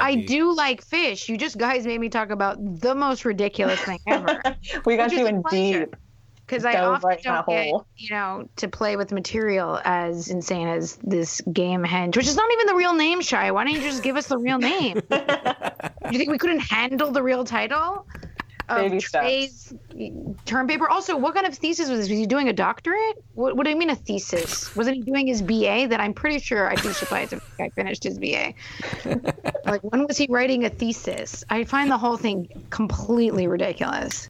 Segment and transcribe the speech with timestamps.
[0.00, 1.28] I do like Phish.
[1.28, 4.40] You just guys made me talk about the most ridiculous thing ever.
[4.84, 5.96] we got you in deep.
[6.46, 10.96] Because I often right don't get, you know, to play with material as insane as
[11.02, 13.50] this Gamehenge, which is not even the real name, Shai.
[13.50, 14.96] Why don't you just give us the real name?
[16.10, 18.06] you think we couldn't handle the real title?
[18.68, 19.72] Baby Trey's
[20.44, 20.88] term paper.
[20.88, 22.08] Also, what kind of thesis was this?
[22.08, 23.22] Was he doing a doctorate?
[23.34, 24.74] What, what do you mean a thesis?
[24.76, 25.86] Wasn't he doing his BA?
[25.88, 28.54] That I'm pretty sure I'd be surprised if I finished his BA.
[29.64, 31.44] like, when was he writing a thesis?
[31.48, 34.28] I find the whole thing completely ridiculous.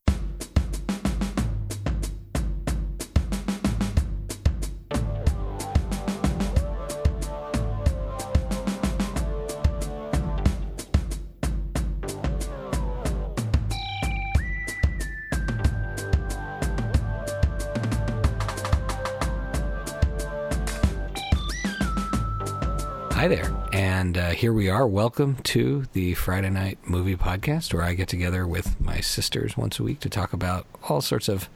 [23.99, 24.87] And uh, here we are.
[24.87, 29.81] Welcome to the Friday Night Movie Podcast, where I get together with my sisters once
[29.81, 31.49] a week to talk about all sorts of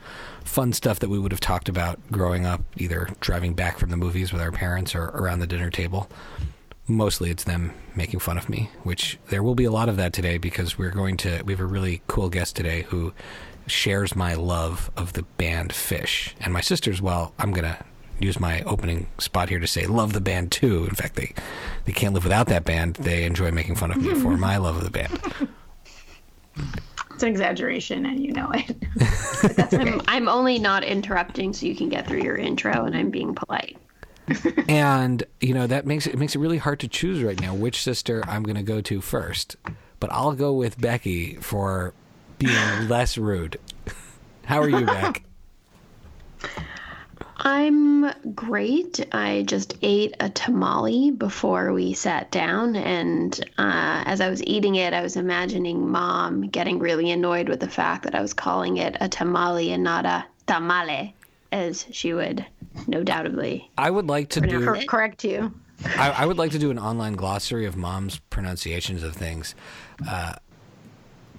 [0.43, 3.95] fun stuff that we would have talked about growing up, either driving back from the
[3.95, 6.09] movies with our parents or around the dinner table.
[6.85, 10.11] Mostly it's them making fun of me, which there will be a lot of that
[10.11, 13.13] today because we're going to, we have a really cool guest today who
[13.67, 16.33] shares my love of the band Phish.
[16.41, 17.85] And my sisters, well, I'm going to
[18.19, 20.85] use my opening spot here to say love the band too.
[20.85, 21.33] In fact, they
[21.85, 22.95] they can't live without that band.
[22.95, 25.19] They enjoy making fun of me for my love of the band.
[27.13, 29.73] It's an exaggeration, and you know it.
[29.73, 33.35] I'm, I'm only not interrupting so you can get through your intro, and I'm being
[33.35, 33.77] polite.
[34.69, 37.53] and you know that makes it, it makes it really hard to choose right now
[37.53, 39.57] which sister I'm going to go to first.
[39.99, 41.93] But I'll go with Becky for
[42.39, 43.59] being less rude.
[44.45, 45.23] How are you, Beck?
[47.43, 49.05] I'm great.
[49.13, 54.75] I just ate a tamale before we sat down, and uh, as I was eating
[54.75, 58.77] it, I was imagining mom getting really annoyed with the fact that I was calling
[58.77, 61.13] it a tamale and not a tamale,
[61.51, 62.45] as she would
[62.87, 63.67] no doubtably.
[63.77, 65.53] I would like to do correct you.
[65.97, 69.53] I, I, would like to do an online glossary of mom's pronunciations of things.
[70.07, 70.35] Uh,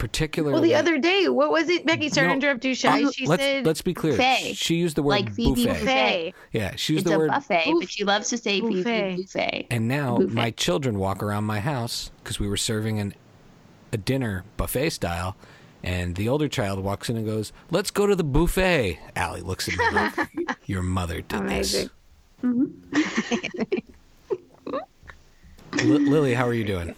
[0.04, 0.52] particularly.
[0.52, 1.86] Well, the other day, what was it?
[1.86, 3.10] Becky, sorry no, to interrupt you, Shai.
[3.10, 4.12] She let's, said let's be clear.
[4.12, 4.52] Buffet.
[4.54, 5.80] She used the word like Phoebe buffet.
[5.80, 6.34] buffet.
[6.52, 9.12] Yeah, she used it's the word buffet, but she loves to say buffet.
[9.12, 9.66] Phoebe buffet.
[9.70, 10.34] And now buffet.
[10.34, 13.14] my children walk around my house because we were serving an,
[13.94, 15.36] a dinner buffet style.
[15.82, 19.68] And the older child walks in and goes, "Let's go to the buffet." Allie looks
[19.68, 21.88] at me like, "Your mother did Amazing.
[22.42, 23.78] this." Mm-hmm.
[25.78, 26.94] L- Lily, how are you doing?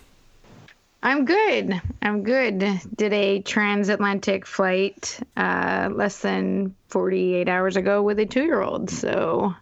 [1.07, 1.81] I'm good.
[2.03, 2.59] I'm good.
[2.97, 8.91] Did a transatlantic flight uh, less than 48 hours ago with a two year old.
[8.91, 9.55] So,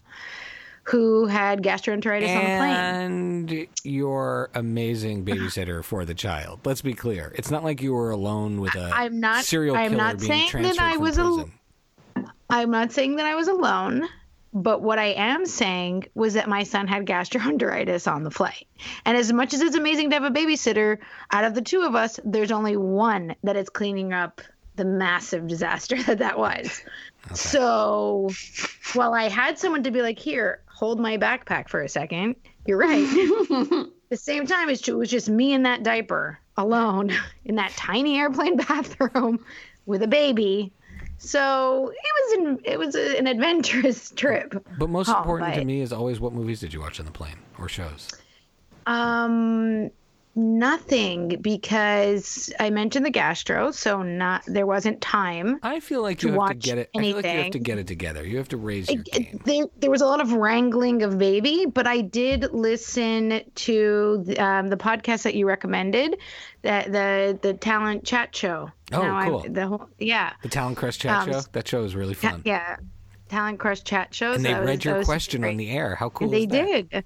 [0.84, 3.60] who had gastroenteritis and on the plane.
[3.60, 6.60] And your amazing babysitter for the child.
[6.64, 7.34] Let's be clear.
[7.36, 10.30] It's not like you were alone with a I'm not, serial killer I'm not being
[10.30, 11.52] saying transferred that I was prison.
[12.16, 14.08] Al- I'm not saying that I was alone.
[14.54, 18.68] But what I am saying was that my son had gastroenteritis on the flight.
[19.04, 20.98] And as much as it's amazing to have a babysitter,
[21.32, 24.40] out of the two of us, there's only one that is cleaning up
[24.76, 26.82] the massive disaster that that was.
[27.26, 27.34] Okay.
[27.34, 28.30] So
[28.94, 32.78] while I had someone to be like, here, hold my backpack for a second, you're
[32.78, 33.08] right.
[34.08, 37.12] the same time, it was just me in that diaper alone
[37.44, 39.44] in that tiny airplane bathroom
[39.86, 40.72] with a baby
[41.24, 44.54] so it was an it was a, an adventurous trip.
[44.78, 47.38] But most important to me is always what movies did you watch on the plane
[47.58, 48.10] or shows?
[48.86, 49.90] Um,
[50.36, 55.58] nothing because I mentioned the gastro, so not there wasn't time.
[55.62, 56.90] I feel like you have to get it.
[56.94, 57.18] Anything.
[57.18, 58.26] I feel like you have to get it together.
[58.26, 59.40] You have to raise your game.
[59.44, 64.38] There, there was a lot of wrangling of baby, but I did listen to the,
[64.38, 66.16] um, the podcast that you recommended,
[66.62, 68.70] that the the talent chat show.
[68.92, 69.42] Oh, now cool.
[69.44, 70.32] I, the whole yeah.
[70.42, 71.40] The Talent Crush chat um, show.
[71.52, 72.42] That show is really fun.
[72.44, 72.76] yeah.
[73.28, 74.36] Talent Crush chat shows.
[74.36, 75.94] And they read your question on the air.
[75.94, 76.28] How cool!
[76.28, 77.04] They did.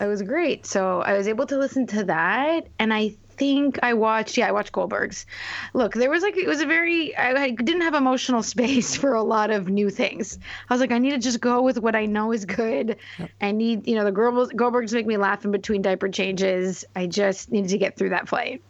[0.00, 0.66] It was great.
[0.66, 4.36] So I was able to listen to that, and I think I watched.
[4.36, 5.26] Yeah, I watched Goldberg's.
[5.72, 7.14] Look, there was like it was a very.
[7.16, 10.38] I, I didn't have emotional space for a lot of new things.
[10.68, 12.96] I was like, I need to just go with what I know is good.
[13.18, 13.30] Yep.
[13.40, 16.84] I need, you know, the Goldbergs make me laugh in between diaper changes.
[16.94, 18.62] I just needed to get through that flight.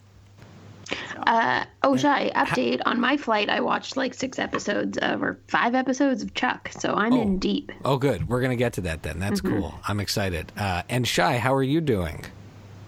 [1.25, 3.49] Uh, oh, Shai update on my flight.
[3.49, 7.21] I watched like six episodes of or five episodes of Chuck, so I'm oh.
[7.21, 7.71] in deep.
[7.83, 8.27] Oh, good.
[8.27, 9.19] We're gonna get to that then.
[9.19, 9.59] That's mm-hmm.
[9.59, 9.75] cool.
[9.87, 10.51] I'm excited.
[10.57, 12.23] Uh, and Shai, how are you doing?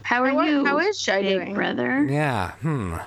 [0.03, 0.65] How are you?
[0.65, 2.05] How is Shai doing, brother?
[2.05, 2.51] Yeah.
[2.61, 2.97] Hmm.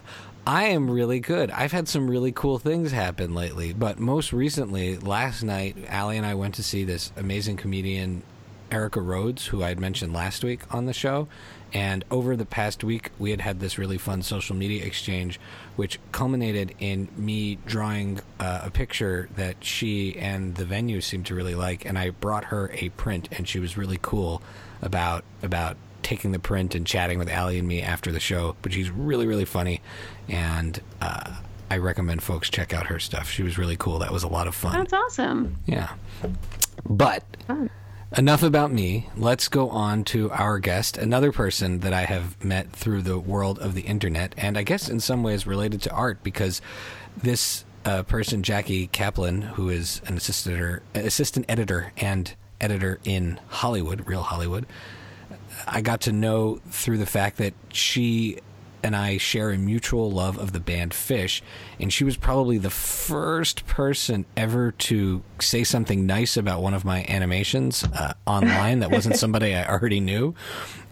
[0.46, 1.50] I am really good.
[1.50, 6.26] I've had some really cool things happen lately, but most recently, last night, Allie and
[6.26, 8.22] I went to see this amazing comedian,
[8.70, 11.28] Erica Rhodes, who I had mentioned last week on the show,
[11.72, 15.38] And over the past week, we had had this really fun social media exchange,
[15.76, 21.34] which culminated in me drawing uh, a picture that she and the venue seemed to
[21.34, 21.84] really like.
[21.84, 24.42] And I brought her a print, and she was really cool
[24.82, 28.56] about about taking the print and chatting with Allie and me after the show.
[28.62, 29.80] But she's really, really funny,
[30.28, 31.36] and uh,
[31.70, 33.30] I recommend folks check out her stuff.
[33.30, 34.00] She was really cool.
[34.00, 34.72] That was a lot of fun.
[34.72, 35.56] That's awesome.
[35.66, 35.90] Yeah.
[36.84, 37.24] But
[38.16, 39.08] enough about me.
[39.16, 43.58] Let's go on to our guest, another person that I have met through the world
[43.58, 46.60] of the internet, and I guess in some ways related to art because
[47.16, 54.06] this uh, person, Jackie Kaplan, who is an assistant assistant editor and editor in Hollywood,
[54.06, 54.66] real Hollywood,
[55.66, 58.38] I got to know through the fact that she
[58.82, 61.42] and I share a mutual love of the band Phish,
[61.78, 66.84] and she was probably the first person ever to say something nice about one of
[66.84, 70.34] my animations uh, online that wasn't somebody I already knew.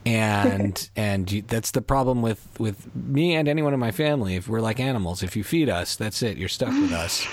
[0.06, 4.36] And and you, that's the problem with with me and anyone in my family.
[4.36, 6.38] If we're like animals, if you feed us, that's it.
[6.38, 7.26] You're stuck with us.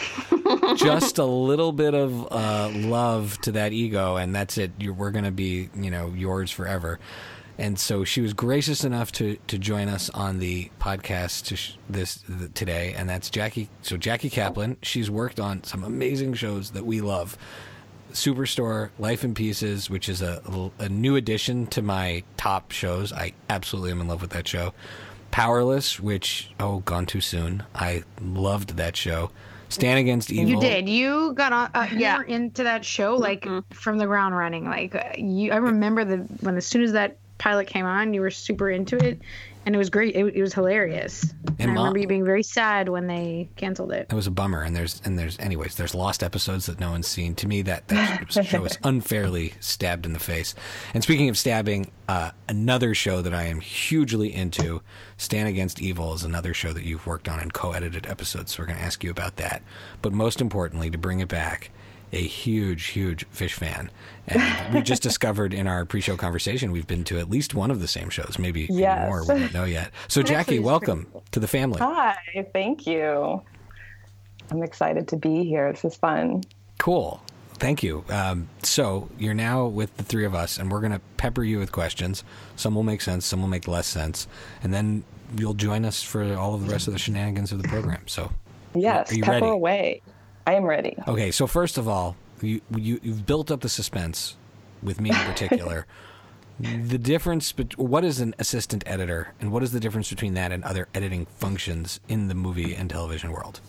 [0.75, 4.71] Just a little bit of uh, love to that ego, and that's it.
[4.77, 6.99] You're, we're gonna be, you know, yours forever
[7.57, 11.75] and so she was gracious enough to to join us on the podcast to sh-
[11.89, 13.69] this the, today, and that's Jackie.
[13.81, 17.37] So Jackie Kaplan, she's worked on some amazing shows that we love.
[18.11, 20.41] Superstore, Life in Pieces, which is a,
[20.79, 23.11] a new addition to my top shows.
[23.11, 24.73] I absolutely am in love with that show.
[25.31, 27.63] Powerless, which oh, gone too soon.
[27.75, 29.31] I loved that show.
[29.67, 30.53] Stan Against Evil.
[30.53, 30.87] You did.
[30.87, 31.71] You got on.
[31.73, 32.17] Uh, you yeah.
[32.17, 33.59] were into that show like mm-hmm.
[33.73, 34.65] from the ground running.
[34.65, 38.21] Like uh, you, I remember the when as soon as that pilot came on, you
[38.21, 39.19] were super into it,
[39.65, 40.15] and it was great.
[40.15, 41.33] It, it was hilarious.
[41.57, 44.07] And, I remember you being very sad when they canceled it.
[44.11, 44.61] It was a bummer.
[44.61, 47.33] And there's and there's anyways, there's lost episodes that no one's seen.
[47.35, 50.53] To me, that that show is unfairly stabbed in the face.
[50.93, 54.81] And speaking of stabbing, uh, another show that I am hugely into,
[55.17, 58.53] Stan Against Evil, is another show that you've worked on and co-edited episodes.
[58.53, 59.63] So we're going to ask you about that.
[60.03, 61.71] But most importantly, to bring it back
[62.11, 63.91] a huge, huge Phish fan.
[64.27, 67.81] And we just discovered in our pre-show conversation we've been to at least one of
[67.81, 69.07] the same shows, maybe, yes.
[69.07, 69.21] more.
[69.21, 69.91] We don't know yet.
[70.07, 71.79] So, Jackie, welcome to the family.
[71.79, 72.15] Hi,
[72.53, 73.41] thank you.
[74.51, 75.71] I'm excited to be here.
[75.71, 76.43] This is fun.
[76.77, 77.21] Cool.
[77.55, 78.03] Thank you.
[78.09, 81.59] Um, so you're now with the three of us, and we're going to pepper you
[81.59, 82.23] with questions.
[82.55, 84.27] Some will make sense, some will make less sense,
[84.61, 85.03] and then
[85.37, 88.01] you'll join us for all of the rest of the shenanigans of the program.
[88.07, 88.31] So,
[88.73, 89.47] yes, are pepper ready?
[89.47, 90.01] away.
[90.47, 90.95] I am ready.
[91.07, 94.35] Okay, so first of all, you, you you've built up the suspense
[94.83, 95.85] with me in particular.
[96.59, 100.51] the difference, but what is an assistant editor, and what is the difference between that
[100.51, 103.59] and other editing functions in the movie and television world?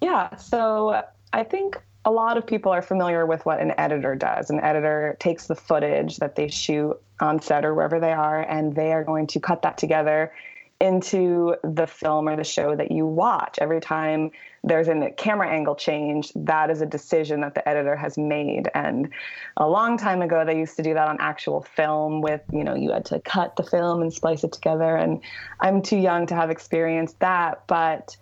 [0.00, 1.02] Yeah, so
[1.32, 4.50] I think a lot of people are familiar with what an editor does.
[4.50, 8.74] An editor takes the footage that they shoot on set or wherever they are, and
[8.74, 10.32] they are going to cut that together
[10.80, 13.58] into the film or the show that you watch.
[13.60, 14.32] Every time
[14.64, 18.70] there's a camera angle change, that is a decision that the editor has made.
[18.74, 19.10] And
[19.58, 22.74] a long time ago, they used to do that on actual film with, you know,
[22.74, 24.96] you had to cut the film and splice it together.
[24.96, 25.20] And
[25.60, 28.16] I'm too young to have experienced that, but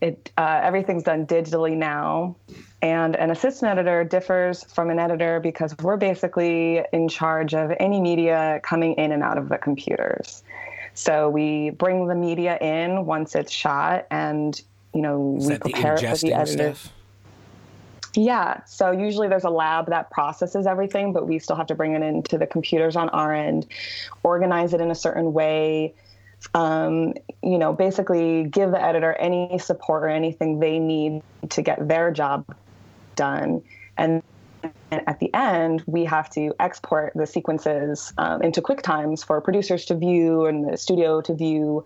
[0.00, 2.36] it uh, everything's done digitally now.
[2.82, 8.00] And an assistant editor differs from an editor because we're basically in charge of any
[8.00, 10.44] media coming in and out of the computers.
[10.94, 14.60] So we bring the media in once it's shot, and
[14.96, 16.74] you know Is we prepare it for the editor.
[16.74, 16.92] Stuff?
[18.14, 18.64] Yeah.
[18.64, 22.00] So usually there's a lab that processes everything, but we still have to bring it
[22.00, 23.66] into the computers on our end,
[24.22, 25.94] organize it in a certain way.
[26.54, 27.12] Um,
[27.42, 32.10] you know, basically give the editor any support or anything they need to get their
[32.10, 32.56] job
[33.16, 33.62] done.
[33.98, 34.22] And
[34.90, 39.84] and at the end, we have to export the sequences um, into QuickTimes for producers
[39.86, 41.84] to view and the studio to view.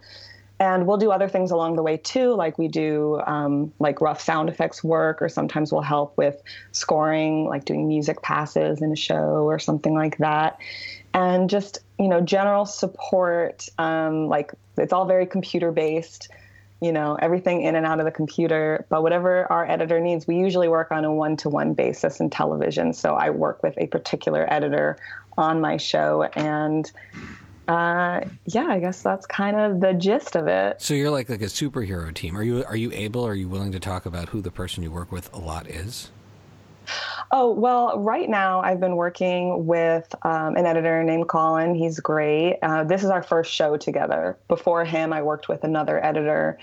[0.60, 4.20] And we'll do other things along the way too, like we do um, like rough
[4.20, 6.40] sound effects work, or sometimes we'll help with
[6.72, 10.58] scoring, like doing music passes in a show or something like that.
[11.14, 16.28] And just, you know, general support, um, like it's all very computer based
[16.80, 18.86] you know, everything in and out of the computer.
[18.88, 22.30] But whatever our editor needs, we usually work on a one to one basis in
[22.30, 22.94] television.
[22.94, 24.96] So I work with a particular editor
[25.36, 26.22] on my show.
[26.34, 26.90] And
[27.70, 30.82] uh, yeah, I guess that's kind of the gist of it.
[30.82, 32.36] So you're like like a superhero team.
[32.36, 33.24] Are you are you able?
[33.24, 36.10] Are you willing to talk about who the person you work with a lot is?
[37.30, 41.76] Oh, well, right now I've been working with um, an editor named Colin.
[41.76, 42.58] He's great.
[42.60, 44.36] Uh, this is our first show together.
[44.48, 46.58] Before him, I worked with another editor,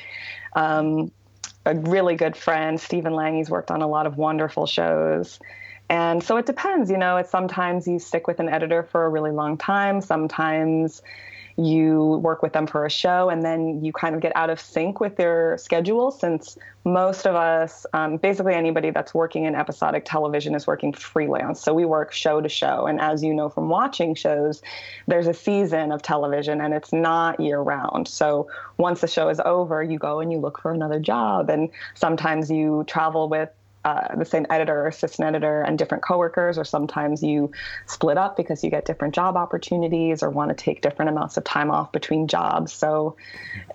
[0.58, 1.10] um,
[1.66, 3.38] a really good friend, Stephen Lang.
[3.38, 5.40] He's worked on a lot of wonderful shows.
[5.90, 9.10] And so it depends, you know, it's sometimes you stick with an editor for a
[9.10, 10.02] really long time.
[10.02, 11.02] Sometimes
[11.58, 14.60] you work with them for a show and then you kind of get out of
[14.60, 20.06] sync with their schedule since most of us um, basically anybody that's working in episodic
[20.06, 23.70] television is working freelance so we work show to show and as you know from
[23.70, 24.62] watching shows
[25.08, 29.42] there's a season of television and it's not year round so once the show is
[29.44, 33.50] over you go and you look for another job and sometimes you travel with
[33.86, 37.52] uh, the same editor or assistant editor and different coworkers, or sometimes you
[37.86, 41.44] split up because you get different job opportunities or want to take different amounts of
[41.44, 42.74] time off between jobs.
[42.74, 43.16] So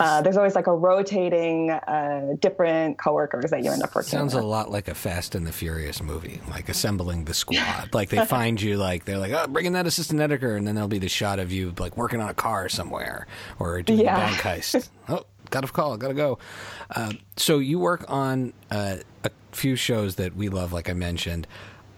[0.01, 4.07] uh, there's always like a rotating uh, different coworkers that you end up working.
[4.07, 4.21] With.
[4.21, 4.45] Sounds with.
[4.45, 7.95] a lot like a Fast and the Furious movie, like assembling the squad.
[7.95, 10.75] like they find you, like they're like, oh, bring in that assistant editor, and then
[10.75, 13.27] there'll be the shot of you like working on a car somewhere
[13.59, 14.17] or doing yeah.
[14.17, 14.89] a bank heist.
[15.09, 16.39] oh, got a call, gotta go.
[16.91, 21.47] Uh, so you work on uh, a few shows that we love, like I mentioned.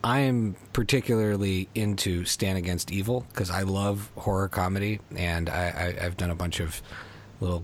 [0.03, 6.05] I am particularly into Stan Against Evil because I love horror comedy, and I, I,
[6.05, 6.83] I've done a bunch of
[7.41, 7.63] little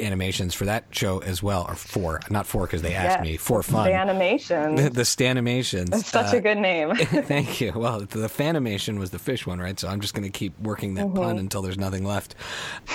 [0.00, 3.36] animations for that show as well, or four, not four because they asked yes, me
[3.36, 3.86] for fun.
[3.86, 5.90] The animations, the, the Stanimations.
[5.90, 6.94] That's such uh, a good name.
[6.96, 7.72] thank you.
[7.74, 9.78] Well, the Fanimation was the fish one, right?
[9.78, 11.16] So I'm just going to keep working that mm-hmm.
[11.16, 12.34] pun until there's nothing left.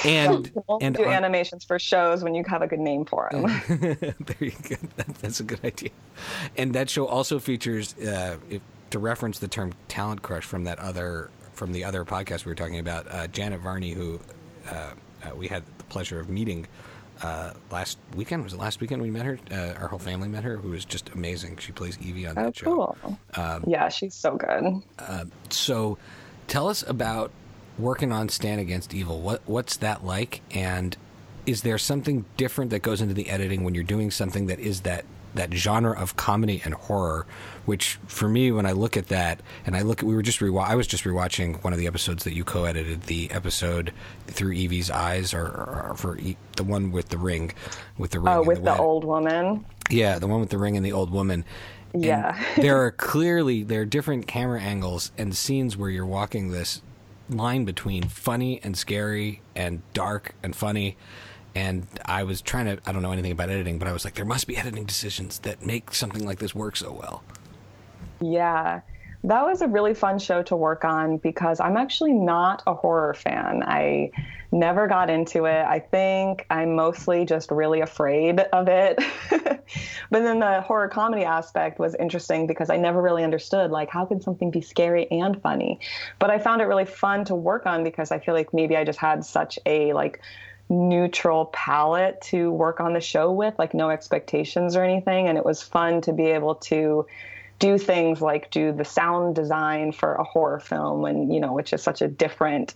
[0.06, 3.44] And we'll and do animations for shows when you have a good name for them.
[3.68, 4.76] there you go.
[4.98, 5.92] That, that's a good idea.
[6.58, 8.62] And that show also features, uh, if,
[8.92, 12.56] to reference the term talent crush from that other from the other podcast we were
[12.56, 14.20] talking about, uh, Janet Varney, who.
[14.68, 14.92] Uh,
[15.24, 15.64] uh, we had
[15.94, 16.68] pleasure of meeting
[17.22, 18.44] uh, last weekend.
[18.44, 19.38] Was it last weekend we met her?
[19.52, 21.58] Uh, our whole family met her, who was just amazing.
[21.58, 22.66] She plays Evie on oh, that show.
[22.66, 23.20] Cool.
[23.36, 24.82] Um, yeah, she's so good.
[24.98, 26.00] Uh, so,
[26.48, 27.32] tell us about
[27.78, 29.22] working on Stan Against Evil.
[29.22, 30.42] What what's that like?
[30.52, 30.98] And
[31.46, 34.82] is there something different that goes into the editing when you're doing something that is
[34.82, 37.26] that that genre of comedy and horror,
[37.66, 40.40] which for me, when I look at that, and I look at, we were just
[40.40, 43.94] rewa- I was just rewatching one of the episodes that you co-edited, the episode
[44.28, 47.52] through Evie's eyes, or, or for e- the one with the ring,
[47.98, 48.34] with the ring.
[48.34, 49.66] Oh, with the, the old woman.
[49.90, 51.46] Yeah, the one with the ring and the old woman.
[51.94, 52.42] And yeah.
[52.58, 56.82] there are clearly there are different camera angles and scenes where you're walking this
[57.30, 60.98] line between funny and scary and dark and funny
[61.56, 64.16] and I was trying to I don't know anything about editing, but I was like,
[64.16, 67.24] there must be editing decisions that make something like this work so well.
[68.22, 68.82] Yeah.
[69.26, 73.14] That was a really fun show to work on because I'm actually not a horror
[73.14, 73.64] fan.
[73.66, 74.12] I
[74.52, 75.66] never got into it.
[75.66, 79.00] I think I'm mostly just really afraid of it.
[79.30, 79.64] but
[80.12, 84.22] then the horror comedy aspect was interesting because I never really understood like how could
[84.22, 85.80] something be scary and funny.
[86.20, 88.84] But I found it really fun to work on because I feel like maybe I
[88.84, 90.20] just had such a like
[90.70, 95.28] neutral palette to work on the show with, like no expectations or anything.
[95.28, 97.06] And it was fun to be able to
[97.60, 101.72] do things like do the sound design for a horror film, and you know, which
[101.72, 102.74] is such a different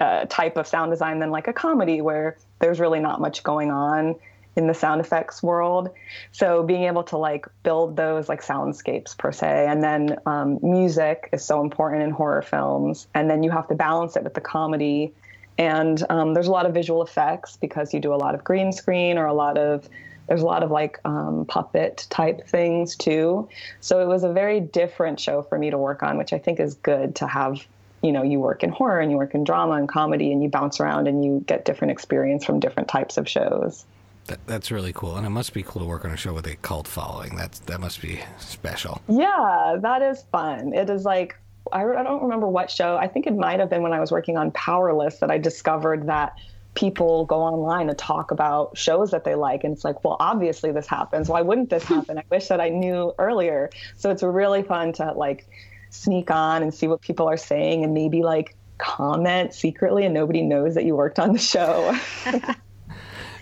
[0.00, 3.70] uh, type of sound design than like a comedy where there's really not much going
[3.70, 4.14] on
[4.54, 5.90] in the sound effects world.
[6.30, 11.28] So being able to like build those like soundscapes per se, and then um, music
[11.32, 14.40] is so important in horror films, and then you have to balance it with the
[14.40, 15.12] comedy
[15.58, 18.72] and um, there's a lot of visual effects because you do a lot of green
[18.72, 19.88] screen or a lot of
[20.28, 23.48] there's a lot of like um, puppet type things too.
[23.80, 26.60] So it was a very different show for me to work on, which I think
[26.60, 27.66] is good to have.
[28.02, 30.48] You know, you work in horror and you work in drama and comedy, and you
[30.48, 33.84] bounce around and you get different experience from different types of shows.
[34.26, 36.46] That, that's really cool, and it must be cool to work on a show with
[36.46, 37.36] a cult following.
[37.36, 39.02] That's that must be special.
[39.08, 40.72] Yeah, that is fun.
[40.72, 41.36] It is like
[41.70, 42.96] I, I don't remember what show.
[42.96, 46.06] I think it might have been when I was working on Powerless that I discovered
[46.06, 46.36] that
[46.74, 49.64] people go online and talk about shows that they like.
[49.64, 51.28] And it's like well obviously this happens.
[51.28, 51.94] Why wouldn't this hmm.
[51.94, 52.18] happen?
[52.18, 53.70] I wish that i knew earlier.
[53.96, 55.46] So it's really fun to like
[55.90, 60.42] sneak on and see what people are saying and maybe like comment secretly and nobody
[60.42, 61.96] knows that you worked on the show.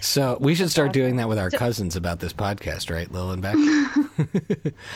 [0.00, 3.42] So we should start doing that with our cousins about this podcast, right, Lil and
[3.42, 3.54] Beck?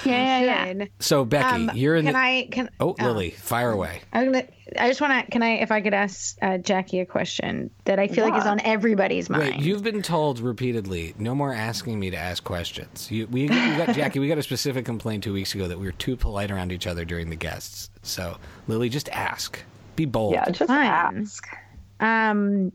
[0.04, 0.84] yeah, yeah, yeah.
[0.98, 2.04] So Becky, um, you're in.
[2.04, 2.18] Can the...
[2.18, 2.48] I?
[2.50, 3.40] Can oh, Lily, oh.
[3.40, 4.00] fire away.
[4.12, 4.46] I'm gonna.
[4.78, 5.30] I just want to.
[5.30, 5.56] Can I?
[5.56, 8.32] If I could ask uh, Jackie a question that I feel yeah.
[8.32, 9.42] like is on everybody's mind.
[9.42, 13.10] Wait, you've been told repeatedly, no more asking me to ask questions.
[13.10, 14.18] You, we, we got Jackie.
[14.18, 16.86] We got a specific complaint two weeks ago that we were too polite around each
[16.86, 17.90] other during the guests.
[18.02, 18.36] So
[18.68, 19.62] Lily, just ask.
[19.96, 20.32] Be bold.
[20.34, 20.86] Yeah, just Fine.
[20.86, 21.46] ask.
[22.00, 22.72] Um,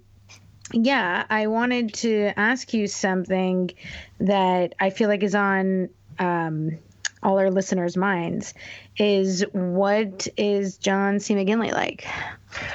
[0.71, 3.71] yeah, I wanted to ask you something
[4.19, 6.77] that I feel like is on um,
[7.21, 8.53] all our listeners' minds
[8.97, 11.35] is what is John C.
[11.35, 12.05] McGinley like?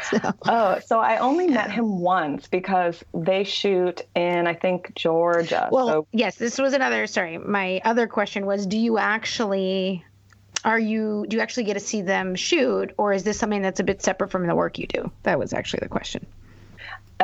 [0.09, 0.19] So.
[0.47, 5.69] Oh, so I only met him once because they shoot in, I think, Georgia.
[5.73, 6.07] Well, so.
[6.13, 7.09] yes, this was another.
[7.09, 10.05] Sorry, my other question was do you actually
[10.65, 13.81] are you do you actually get to see them shoot or is this something that's
[13.81, 16.27] a bit separate from the work you do that was actually the question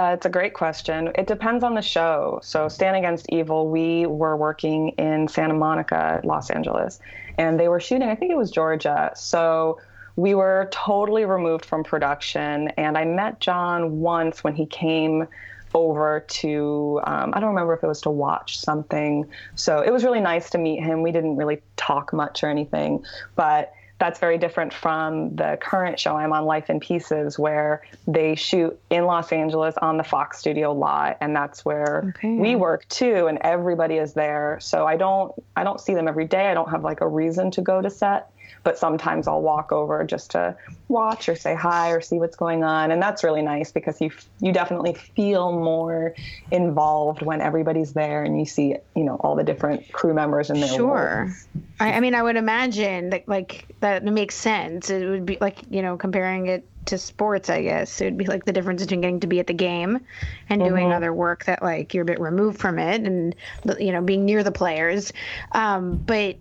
[0.01, 1.11] uh, it's a great question.
[1.15, 2.41] It depends on the show.
[2.43, 7.01] So, Stan Against Evil, we were working in Santa Monica, Los Angeles,
[7.37, 9.13] and they were shooting, I think it was Georgia.
[9.15, 9.79] So,
[10.17, 12.69] we were totally removed from production.
[12.77, 15.29] And I met John once when he came
[15.75, 19.29] over to, um, I don't remember if it was to watch something.
[19.55, 21.03] So, it was really nice to meet him.
[21.03, 23.05] We didn't really talk much or anything,
[23.37, 28.35] but that's very different from the current show I'm on Life in Pieces where they
[28.35, 32.35] shoot in Los Angeles on the Fox studio lot and that's where okay.
[32.35, 34.59] we work too and everybody is there.
[34.61, 36.51] So I don't I don't see them every day.
[36.51, 38.31] I don't have like a reason to go to set
[38.63, 40.57] but sometimes I'll walk over just to
[40.89, 44.11] watch or say hi or see what's going on, and that's really nice because you
[44.41, 46.15] you definitely feel more
[46.51, 50.63] involved when everybody's there and you see you know all the different crew members and
[50.63, 51.33] their sure.
[51.79, 54.91] I, I mean, I would imagine that like that makes sense.
[54.91, 58.01] It would be like you know comparing it to sports, I guess.
[58.01, 60.01] It would be like the difference between getting to be at the game
[60.49, 60.97] and doing mm-hmm.
[60.97, 63.35] other work that like you're a bit removed from it and
[63.79, 65.13] you know being near the players.
[65.53, 66.37] Um, but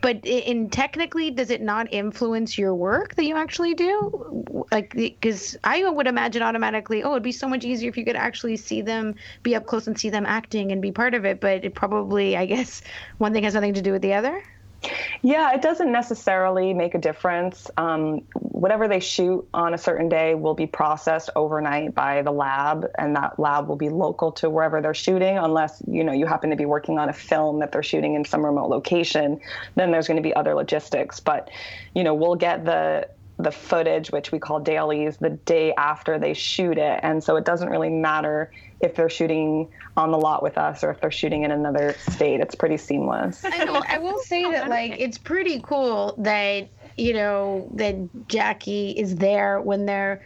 [0.00, 4.44] but in technically does it not influence your work that you actually do?
[4.70, 8.16] Like because i would imagine automatically oh it'd be so much easier if you could
[8.16, 11.40] actually see them be up close and see them acting and be part of it
[11.40, 12.82] but it probably i guess
[13.18, 14.42] one thing has nothing to do with the other
[15.22, 17.70] yeah, it doesn't necessarily make a difference.
[17.76, 22.86] Um, whatever they shoot on a certain day will be processed overnight by the lab,
[22.98, 26.50] and that lab will be local to wherever they're shooting, unless you know you happen
[26.50, 29.40] to be working on a film that they're shooting in some remote location.
[29.74, 31.50] Then there's going to be other logistics, but
[31.94, 33.08] you know we'll get the
[33.38, 37.00] the footage, which we call dailies, the day after they shoot it.
[37.02, 40.90] And so it doesn't really matter if they're shooting on the lot with us or
[40.90, 42.40] if they're shooting in another state.
[42.40, 43.44] It's pretty seamless.
[43.44, 48.90] I, will, I will say that, like, it's pretty cool that, you know, that Jackie
[48.90, 50.22] is there when they're.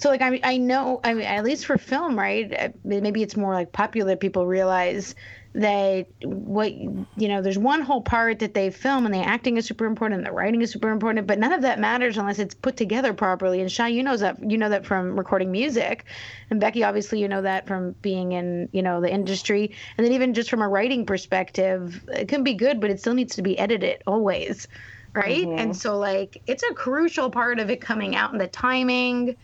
[0.00, 2.52] So, like, I, I know, I mean, at least for film, right?
[2.56, 5.16] Uh, maybe it's more like popular people realize
[5.58, 9.66] that what you know there's one whole part that they film and the acting is
[9.66, 12.54] super important and the writing is super important but none of that matters unless it's
[12.54, 13.60] put together properly.
[13.60, 16.04] And Shai you know that you know that from recording music.
[16.50, 19.74] And Becky obviously you know that from being in you know the industry.
[19.96, 23.14] And then even just from a writing perspective it can be good but it still
[23.14, 24.68] needs to be edited always
[25.12, 25.44] right?
[25.44, 25.58] Mm-hmm.
[25.58, 29.36] and so like it's a crucial part of it coming out and the timing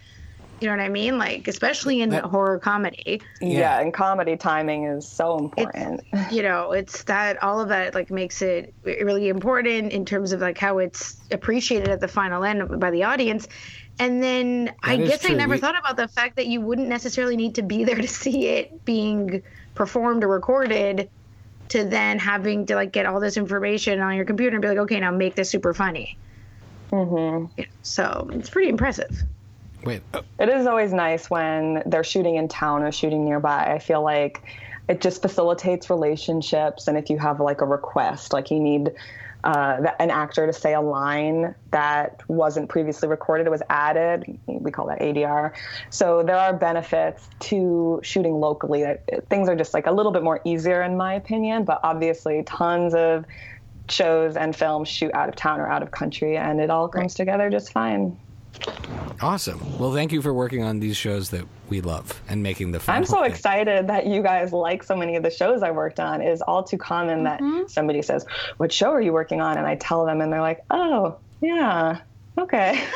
[0.61, 1.19] you know what I mean?
[1.19, 3.21] Like, especially in that, horror comedy.
[3.41, 3.59] Yeah.
[3.59, 6.03] yeah, and comedy timing is so important.
[6.13, 10.33] It's, you know, it's that all of that like makes it really important in terms
[10.33, 13.49] of like how it's appreciated at the final end by the audience.
[13.99, 15.35] And then that I guess true.
[15.35, 17.97] I never we, thought about the fact that you wouldn't necessarily need to be there
[17.97, 19.43] to see it being
[19.75, 21.11] performed or recorded
[21.69, 24.79] to then having to like get all this information on your computer and be like,
[24.79, 26.17] okay, now make this super funny.
[26.91, 27.63] Mm-hmm.
[27.83, 29.25] So it's pretty impressive.
[29.85, 30.03] Wait.
[30.13, 30.23] Oh.
[30.39, 33.73] It is always nice when they're shooting in town or shooting nearby.
[33.73, 34.43] I feel like
[34.89, 36.89] it just facilitates relationships.
[36.89, 38.93] And if you have like a request, like you need
[39.45, 44.39] uh, an actor to say a line that wasn't previously recorded, it was added.
[44.47, 45.53] We call that ADR.
[45.91, 48.85] So there are benefits to shooting locally.
[49.29, 51.65] Things are just like a little bit more easier, in my opinion.
[51.65, 53.25] But obviously, tons of
[53.89, 57.13] shows and films shoot out of town or out of country, and it all comes
[57.13, 57.17] right.
[57.17, 58.19] together just fine.
[59.21, 59.79] Awesome.
[59.79, 62.97] Well, thank you for working on these shows that we love and making the fun.
[62.97, 66.21] I'm so excited that you guys like so many of the shows I worked on.
[66.21, 67.59] It is all too common mm-hmm.
[67.61, 68.27] that somebody says,
[68.59, 72.01] "What show are you working on?" and I tell them, and they're like, "Oh, yeah,
[72.39, 72.85] okay."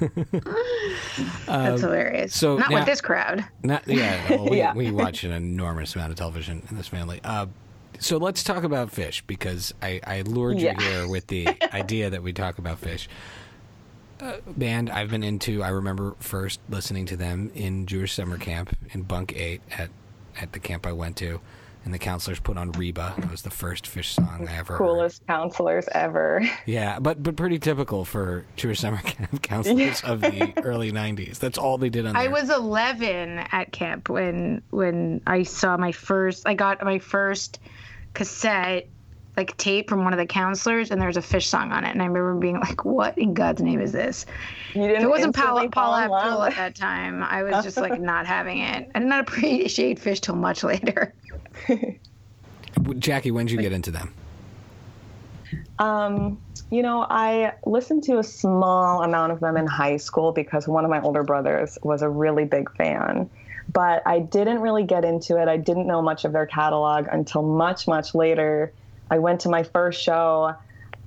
[0.00, 2.34] That's um, hilarious.
[2.34, 3.44] So not now, with this crowd.
[3.62, 4.30] Not yeah.
[4.30, 4.74] Well, we, yeah.
[4.74, 7.20] we watch an enormous amount of television in this family.
[7.24, 7.46] Uh,
[7.98, 10.80] so let's talk about Phish because I, I lured you yeah.
[10.80, 13.10] here with the idea that we talk about Phish uh,
[14.46, 15.62] band I've been into.
[15.62, 19.90] I remember first listening to them in Jewish summer camp in Bunk Eight at
[20.40, 21.40] at the camp I went to,
[21.84, 23.14] and the counselors put on Reba.
[23.18, 24.76] It was the first Phish song I ever.
[24.76, 25.26] Coolest heard.
[25.28, 26.42] counselors ever.
[26.66, 31.38] Yeah, but but pretty typical for Jewish summer camp counselors of the early '90s.
[31.38, 32.16] That's all they did on.
[32.16, 36.46] I was 11 at camp when when I saw my first.
[36.46, 37.60] I got my first
[38.14, 38.88] cassette
[39.36, 41.90] like tape from one of the counselors, and there was a Phish song on it,
[41.90, 44.24] and I remember being like, "What in God's name is this?"
[44.74, 44.96] You didn't.
[44.96, 47.22] If it wasn't Paula Paula Abdul at that time.
[47.22, 48.90] I was just like not having it.
[48.94, 51.14] I did not appreciate Phish till much later.
[52.98, 54.12] Jackie, when did you get into them?
[55.78, 56.38] Um,
[56.70, 60.84] you know, I listened to a small amount of them in high school because one
[60.84, 63.30] of my older brothers was a really big fan.
[63.72, 65.48] But I didn't really get into it.
[65.48, 68.72] I didn't know much of their catalog until much, much later
[69.10, 70.54] I went to my first show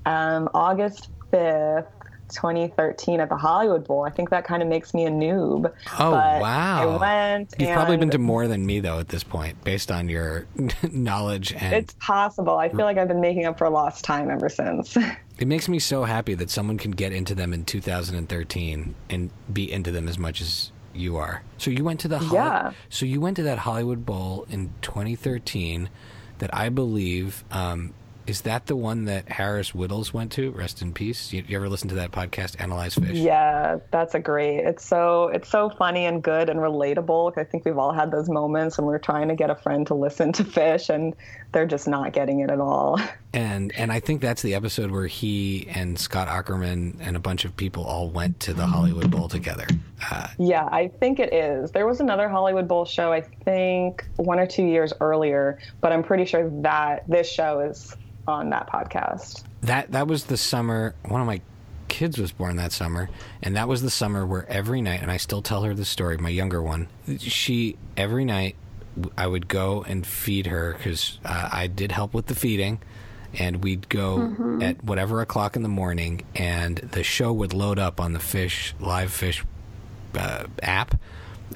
[0.06, 1.88] Um, August 5th,
[2.30, 4.04] 2013 at the Hollywood Bowl.
[4.06, 5.72] I think that kind of makes me a noob.
[6.00, 6.98] Oh but wow!
[6.98, 7.54] I went.
[7.60, 10.46] You've probably been to more than me though at this point, based on your
[10.92, 11.74] knowledge and.
[11.76, 12.58] It's possible.
[12.58, 14.98] I feel like I've been making up for lost time ever since.
[15.40, 19.72] It makes me so happy that someone can get into them in 2013 and be
[19.72, 21.44] into them as much as you are.
[21.58, 22.72] So you went to the Holly- Yeah.
[22.90, 25.88] So you went to that Hollywood Bowl in 2013
[26.40, 27.94] that I believe um,
[28.30, 30.52] is that the one that Harris Wittels went to?
[30.52, 31.34] Rest in peace.
[31.34, 33.24] You, you ever listen to that podcast, Analyze Phish?
[33.24, 34.60] Yeah, that's a great.
[34.60, 37.36] It's so it's so funny and good and relatable.
[37.38, 39.96] I think we've all had those moments when we're trying to get a friend to
[39.96, 41.16] listen to Phish and
[41.52, 43.02] they're just not getting it at all.
[43.32, 47.46] And and I think that's the episode where he and Scott Aukerman and a bunch
[47.46, 49.68] of people all went to the Hollywood Bowl together.
[50.10, 51.70] Uh, Yeah, I think it is.
[51.70, 56.02] There was another Hollywood Bowl show, I think one or two years earlier, but I'm
[56.02, 57.96] pretty sure that this show is
[58.28, 59.44] on that podcast.
[59.62, 61.42] that that was the summer one of my
[61.88, 63.10] kids was born that summer
[63.42, 66.16] and that was the summer where every night and i still tell her the story
[66.18, 68.56] my younger one she every night
[69.18, 72.80] i would go and feed her because uh, i did help with the feeding
[73.34, 78.00] and we'd go at whatever o'clock in the morning and the show would load up
[78.00, 79.44] on the Phish live Phish
[80.16, 80.96] uh, app,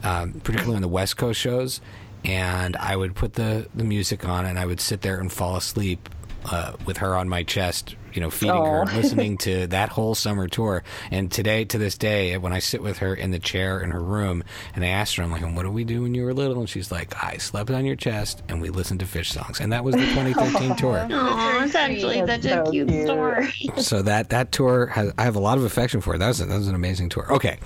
[0.03, 1.81] um, particularly on the West Coast shows,
[2.23, 5.55] and I would put the the music on, and I would sit there and fall
[5.55, 6.09] asleep
[6.45, 8.83] uh, with her on my chest, you know, feeding her, Aw.
[8.95, 10.83] listening to that whole summer tour.
[11.09, 14.01] And today, to this day, when I sit with her in the chair in her
[14.03, 14.43] room,
[14.75, 16.69] and I asked her, I'm like, "What did we do when you were little?" And
[16.69, 19.83] she's like, "I slept on your chest, and we listened to Phish songs." And that
[19.83, 21.07] was the 2013 tour.
[21.09, 23.05] Oh, it's actually That's such a so cute, cute.
[23.05, 23.53] story.
[23.77, 26.19] so that that tour has I have a lot of affection for it.
[26.19, 27.31] That was that was an amazing tour.
[27.33, 27.57] Okay,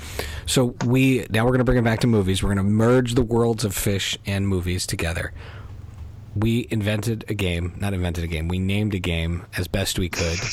[0.46, 2.42] so we now we're going to bring it back to movies.
[2.44, 5.34] We're going to merge the worlds of Phish and movies together.
[6.38, 8.48] We invented a game, not invented a game.
[8.48, 10.38] We named a game as best we could.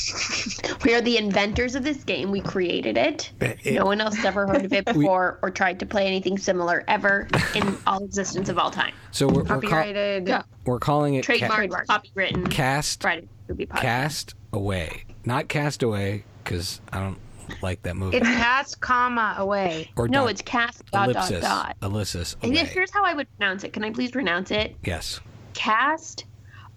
[0.83, 2.29] We are the inventors of this game.
[2.29, 3.31] We created it.
[3.41, 6.37] It- no one else has ever heard of it before or tried to play anything
[6.37, 8.93] similar ever in all existence of all time.
[9.11, 10.27] So we're we're, call, Copyrighted.
[10.27, 10.43] Yeah.
[10.65, 13.27] we're calling it ca- Trademark, copywritten, cast Friday
[13.75, 17.17] cast away, not cast away because I don't
[17.63, 18.17] like that movie.
[18.17, 19.89] It's cast, comma, away.
[19.95, 21.77] or No, dot- it's cast dot dot ellipsis, dot.
[21.81, 22.65] ellipsis And away.
[22.65, 23.73] here's how I would pronounce it.
[23.73, 24.75] Can I please pronounce it?
[24.83, 25.19] Yes.
[25.55, 26.25] Cast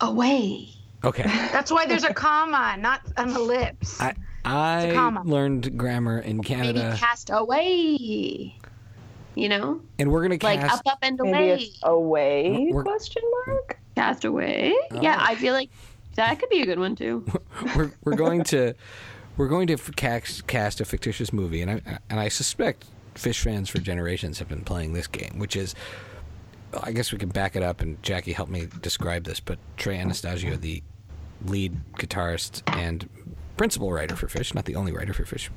[0.01, 0.69] away.
[1.05, 1.23] Okay.
[1.53, 4.01] That's why there's a comma, not an ellipse.
[4.01, 4.15] I
[4.45, 6.69] I learned grammar in Canada.
[6.69, 8.55] Maybe Canada, cast away.
[9.35, 10.81] You know, and we're gonna like cast.
[10.87, 11.55] up, up, and Maybe away.
[11.61, 13.79] it's away We're- question mark.
[13.95, 14.75] Cast away.
[14.93, 15.25] Uh, yeah, Oh.
[15.33, 15.71] I feel like
[16.15, 17.25] that could be a good one too.
[17.77, 18.75] we're we're going to
[19.37, 23.69] we're going to cast, cast a fictitious movie, and I and I suspect Phish fans
[23.69, 25.75] for generations have been playing this game, which is.
[26.83, 29.41] I guess we can back it up, and Jackie help me describe this.
[29.41, 30.83] But Trey Anastasio, the
[31.45, 33.09] lead guitarist and
[33.57, 35.49] principal writer for Phish, not the only writer for Phish,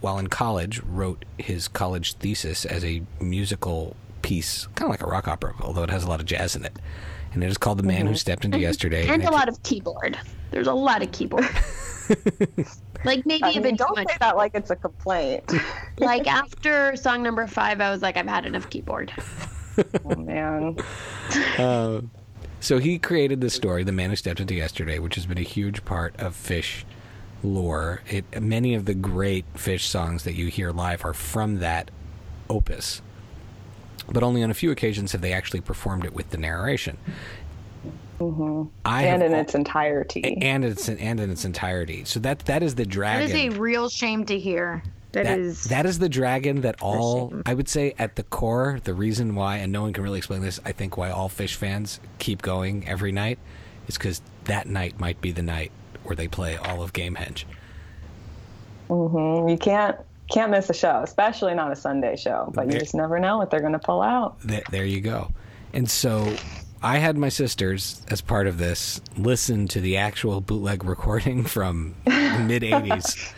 [0.00, 5.06] while in college, wrote his college thesis as a musical piece, kind of like a
[5.06, 6.76] rock opera, although it has a lot of jazz in it.
[7.32, 8.14] And it is called "The Man Who mm-hmm.
[8.14, 8.62] Stepped Into mm-hmm.
[8.62, 10.18] Yesterday." and it- a lot of keyboard.
[10.50, 11.44] There's a lot of keyboard.
[13.04, 14.08] like maybe I even mean, too don't much.
[14.08, 15.52] say that like it's a complaint.
[15.98, 19.12] Like after song number five, I was like, I've had enough keyboard.
[20.04, 20.76] Oh man.
[21.58, 22.00] Uh,
[22.60, 25.42] so he created this story, "The Man Who Stepped Into Yesterday," which has been a
[25.42, 26.84] huge part of Phish
[27.42, 28.02] lore.
[28.08, 31.90] It many of the great Phish songs that you hear live are from that
[32.50, 33.02] opus,
[34.10, 36.96] but only on a few occasions have they actually performed it with the narration.
[38.20, 40.38] I and in al- its entirety.
[40.42, 42.04] and it's and in its entirety.
[42.04, 43.30] So that that is the That dragon.
[43.30, 44.82] is a real shame to hear.
[45.12, 45.64] That, that is.
[45.64, 47.32] that is the dragon that all.
[47.46, 50.42] I would say at the core, the reason why, and no one can really explain
[50.42, 50.60] this.
[50.64, 53.38] I think why all Phish fans keep going every night
[53.86, 55.72] is because that night might be the night
[56.04, 57.44] where they play all of Gamehenge.
[58.88, 59.96] hmm You can't
[60.30, 62.50] can't miss a show, especially not a Sunday show.
[62.54, 64.36] But you just never know what they're going to pull out.
[64.46, 65.30] Th- there you go.
[65.72, 66.34] And so
[66.82, 71.94] I had my sisters, as part of this, listen to the actual bootleg recording from
[72.06, 73.32] mid '80s.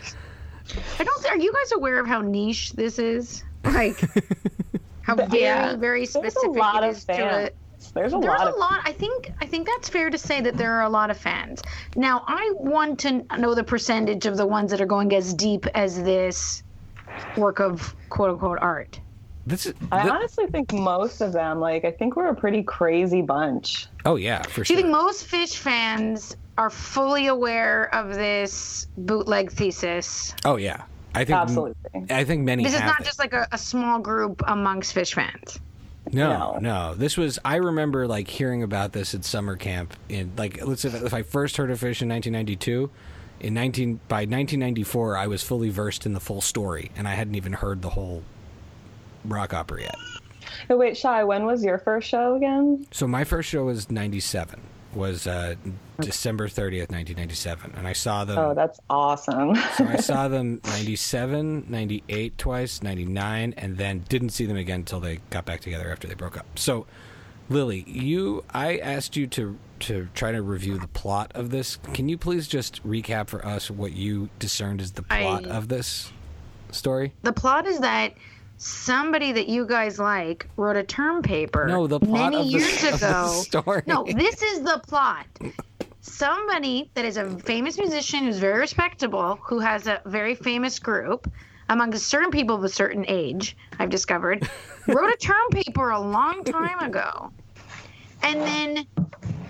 [0.99, 1.25] I don't.
[1.29, 3.43] Are you guys aware of how niche this is?
[3.63, 3.99] Like
[5.01, 5.75] how very, Yeah.
[5.75, 7.47] very specific lot it of is to fans.
[7.47, 7.55] it.
[7.93, 8.81] There's a There's lot a of lot.
[8.85, 9.31] I think.
[9.41, 11.61] I think that's fair to say that there are a lot of fans.
[11.95, 15.65] Now, I want to know the percentage of the ones that are going as deep
[15.73, 16.61] as this
[17.37, 18.99] work of quote unquote art.
[19.47, 22.61] This is, I thi- honestly think most of them, like, I think we're a pretty
[22.61, 23.87] crazy bunch.
[24.05, 24.63] oh yeah, for Do sure.
[24.65, 30.35] Do you think most Phish fans are fully aware of this bootleg thesis?
[30.45, 30.83] oh yeah,
[31.15, 32.05] I think Absolutely.
[32.09, 32.63] I think many.
[32.63, 33.05] This is not it.
[33.05, 35.59] just like a, a small group amongst Phish fans.
[36.11, 36.59] No, No.
[36.59, 36.93] no.
[36.95, 40.89] This was I remember like hearing about this at summer camp in like let's say
[40.89, 42.89] if I first heard of Phish in 1992,
[43.41, 47.35] in 19 by 1994 I was fully versed in the full story and I hadn't
[47.35, 48.23] even heard the whole
[49.25, 49.95] rock opera yet.
[50.69, 52.85] Oh, wait, Shai, when was your first show again?
[52.91, 54.59] So my first show was 97
[54.93, 55.55] was uh,
[55.99, 59.55] December 30th 1997 and I saw them Oh, that's awesome.
[59.77, 64.99] so I saw them 97, 98 twice, 99 and then didn't see them again until
[64.99, 66.45] they got back together after they broke up.
[66.57, 66.85] So
[67.49, 71.77] Lily, you I asked you to to try to review the plot of this.
[71.93, 75.67] Can you please just recap for us what you discerned as the plot I- of
[75.67, 76.11] this
[76.71, 77.13] story?
[77.23, 78.13] The plot is that
[78.61, 82.49] somebody that you guys like wrote a term paper No, the plot many of the,
[82.49, 83.27] years the ago.
[83.27, 83.81] story.
[83.87, 85.25] No, this is the plot.
[86.01, 91.31] Somebody that is a famous musician who's very respectable, who has a very famous group
[91.69, 94.47] among certain people of a certain age, I've discovered,
[94.87, 97.31] wrote a term paper a long time ago.
[98.23, 98.85] And then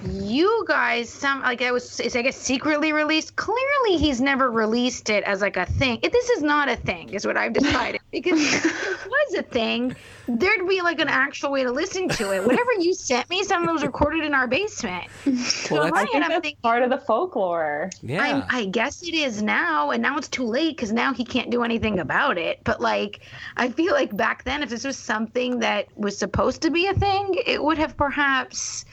[0.05, 3.35] you guys some like it was it's I guess secretly released.
[3.35, 5.99] Clearly he's never released it as like a thing.
[6.01, 8.00] If this is not a thing, is what I've decided.
[8.11, 9.95] Because if it was a thing,
[10.27, 12.45] there'd be like an actual way to listen to it.
[12.45, 15.05] Whatever you sent me, some of those recorded in our basement.
[15.25, 17.89] Well, in that's- my I think that's thinking, part of the folklore.
[18.01, 18.21] yeah.
[18.21, 21.49] I'm, I guess it is now, and now it's too late because now he can't
[21.49, 22.59] do anything about it.
[22.65, 23.21] But like,
[23.55, 26.93] I feel like back then, if this was something that was supposed to be a
[26.93, 28.83] thing, it would have perhaps,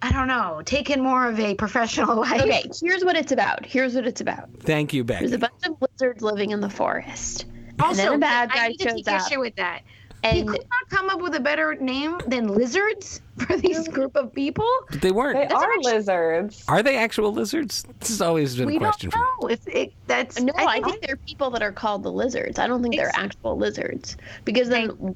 [0.00, 2.40] I don't know, taken more of a professional life.
[2.40, 3.66] Okay, here's what it's about.
[3.66, 4.48] Here's what it's about.
[4.60, 5.26] Thank you, Becky.
[5.26, 7.44] There's a bunch of lizards living in the forest.
[7.80, 9.26] Also, and then a bad I guy need to shows take up.
[9.30, 9.82] issue with that.
[10.24, 14.16] he And could not come up with a better name than lizards for these group
[14.16, 14.68] of people.
[14.90, 15.36] But they weren't.
[15.48, 16.64] They are actually- lizards.
[16.68, 17.84] Are they actual lizards?
[18.00, 20.40] This has always been We a question We don't know if it, that's.
[20.40, 22.58] no, I think think they're people that are called the lizards.
[22.58, 24.16] I don't think they're actual lizards.
[24.44, 25.14] Because then,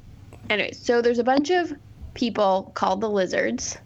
[0.49, 1.73] anyway, so there's a bunch of
[2.15, 3.79] people called the lizards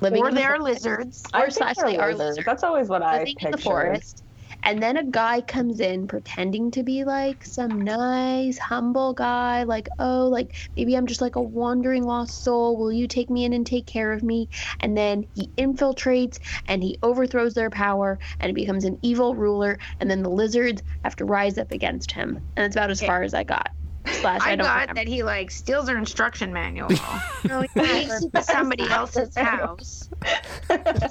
[0.00, 0.84] living or in the they're forest.
[0.84, 1.24] lizards.
[1.34, 2.18] Or think slash they're lizards.
[2.18, 2.46] lizards.
[2.46, 4.22] That's always what I living in the forest.
[4.62, 9.88] And then a guy comes in pretending to be like some nice, humble guy, like,
[9.98, 12.76] oh, like maybe I'm just like a wandering lost soul.
[12.76, 14.48] Will you take me in and take care of me?
[14.80, 19.78] And then he infiltrates and he overthrows their power and becomes an evil ruler.
[20.00, 22.40] And then the lizards have to rise up against him.
[22.56, 23.70] And that's about as far as I got.
[24.12, 24.94] Slash, I, I don't got remember.
[24.94, 26.88] that he like steals their instruction manual.
[27.44, 30.08] No, he takes it to somebody else's house.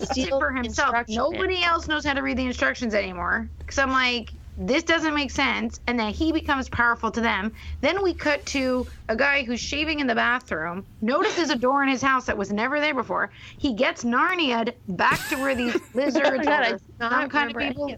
[0.04, 0.94] Steals it for himself.
[0.96, 3.50] instruction Nobody else knows how to read the instructions anymore.
[3.60, 5.80] Because I'm like, this doesn't make sense.
[5.88, 7.54] And then he becomes powerful to them.
[7.82, 11.90] Then we cut to a guy who's shaving in the bathroom, notices a door in
[11.90, 13.32] his house that was never there before.
[13.58, 17.58] He gets Narnia'd back to where these Oh lizards God, I not some kind of
[17.58, 17.96] people.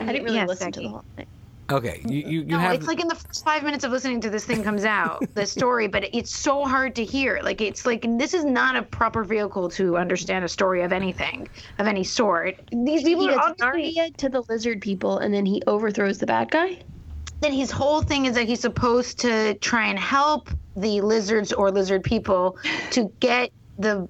[0.00, 1.26] I didn't really Yes, listen to the whole thing.
[1.70, 4.20] Okay, you you, you No, have it's like in the first five minutes of listening
[4.20, 7.40] to this thing comes out, the story, but it's so hard to hear.
[7.42, 11.48] Like it's like this is not a proper vehicle to understand a story of anything
[11.78, 12.56] of any sort.
[12.70, 14.02] These people he are gets obviously.
[14.02, 16.78] Narnia to the lizard people, and then he overthrows the bad guy.
[17.40, 21.70] Then his whole thing is that he's supposed to try and help the lizards or
[21.70, 22.58] lizard people
[22.90, 24.06] to get the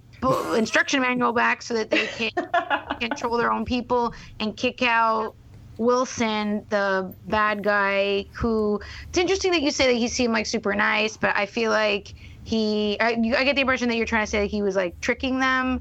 [0.57, 2.31] instruction manual back so that they can
[3.01, 5.35] control their own people and kick out
[5.78, 8.26] Wilson, the bad guy.
[8.34, 11.70] Who it's interesting that you say that he seemed like super nice, but I feel
[11.70, 12.96] like he.
[13.00, 15.40] I, I get the impression that you're trying to say that he was like tricking
[15.40, 15.80] them.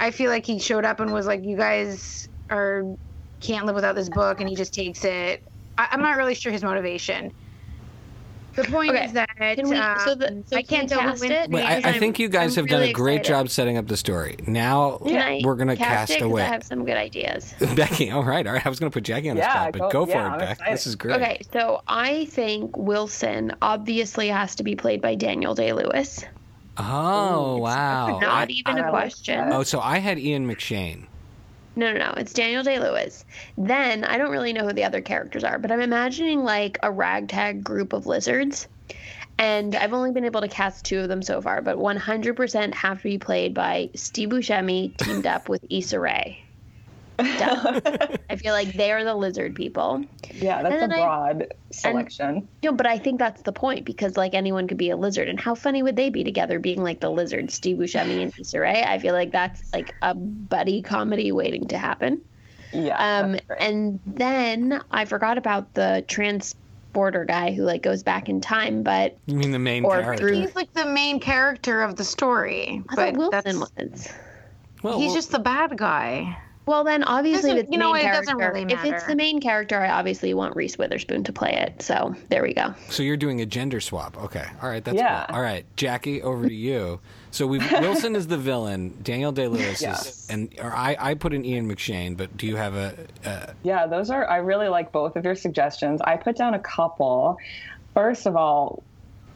[0.00, 2.84] I feel like he showed up and was like, "You guys are
[3.40, 5.42] can't live without this book," and he just takes it.
[5.78, 7.32] I, I'm not really sure his motivation.
[8.56, 9.04] The point Okay.
[9.06, 9.76] is that Can we?
[9.76, 11.50] uh, so the, so I can can't tell cast wins it.
[11.50, 13.28] Wait, I, I think you guys I'm have done a great excited.
[13.28, 14.36] job setting up the story.
[14.46, 16.42] Now Can I we're gonna cast, cast, it 'Cause away.
[16.42, 17.52] I have some good ideas.
[17.76, 18.64] Becky, all right, all right.
[18.64, 20.30] I was gonna put Jackie on the Yeah, spot, but go- go, for yeah, it,
[20.30, 20.50] I'm Beck.
[20.52, 20.72] excited.
[20.74, 21.16] This is great.
[21.16, 26.24] Okay, so I think Wilson obviously has to be played by Daniel Day Lewis.
[26.78, 28.18] Oh wow.
[28.18, 29.52] Not I- even I a question.
[29.52, 31.06] oh, so I had Ian McShane.
[31.76, 32.14] No, no, no.
[32.16, 33.24] It's Daniel Day Lewis.
[33.58, 36.90] Then I don't really know who the other characters are, but I'm imagining like a
[36.90, 38.68] ragtag group of lizards.
[39.38, 42.98] And I've only been able to cast two of them so far, but 100% have
[42.98, 46.43] to be played by Steve Buscemi teamed up with Issa Rae.
[47.18, 47.80] Done.
[48.30, 50.04] I feel like they are the lizard people.
[50.34, 52.48] yeah, that's a And then I- broad selection.
[52.62, 55.38] No, but I think that's the point because like anyone could be a lizard, and
[55.40, 58.82] how funny would they be together being like the lizard, Steve Buscemi and Issa Rae?
[58.86, 62.20] I feel like that's like a buddy comedy waiting to happen.
[62.72, 63.20] yeah.
[63.20, 68.82] Um, and then I forgot about the transporter guy who like goes back in time,
[68.82, 70.28] but You mean the main Or character?
[70.28, 73.72] through- He's like the main character of the story, I but thought Wilson that's
[74.04, 74.12] was.
[74.82, 76.36] Well, he's well, just the bad guy.
[76.66, 79.04] Well, then obviously, if it's you the know main it doesn't character, really if it's
[79.04, 81.82] the main character, I obviously want Reese Witherspoon to play it.
[81.82, 82.74] So there we go.
[82.88, 84.16] So you're doing a gender swap.
[84.24, 84.46] Okay.
[84.62, 84.82] All right.
[84.82, 85.26] That's Yeah.
[85.26, 85.36] cool.
[85.36, 85.66] All right.
[85.76, 87.00] Jackie, over to you.
[87.32, 88.96] So we've Wilson is the villain.
[89.02, 90.06] Daniel Day Lewis Yes.
[90.06, 93.54] is, and or I, I put in Ian McShane, but do you have a, a
[93.62, 96.00] Yeah, those are, I really like both of your suggestions.
[96.02, 97.36] I put down a couple.
[97.92, 98.82] First of all,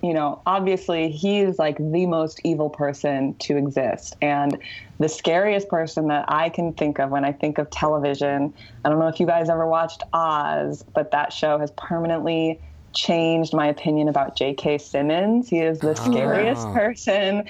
[0.02, 4.16] you know, obviously he's like the most evil person to exist.
[4.22, 4.58] And
[5.00, 8.98] the scariest person that I can think of when I think of television, I don't
[8.98, 12.60] know if you guys ever watched Oz, but that show has permanently
[12.94, 14.78] changed my opinion about J.K.
[14.78, 15.48] Simmons.
[15.48, 15.94] He is the ah.
[15.94, 16.72] scariest Oh.
[16.72, 17.44] person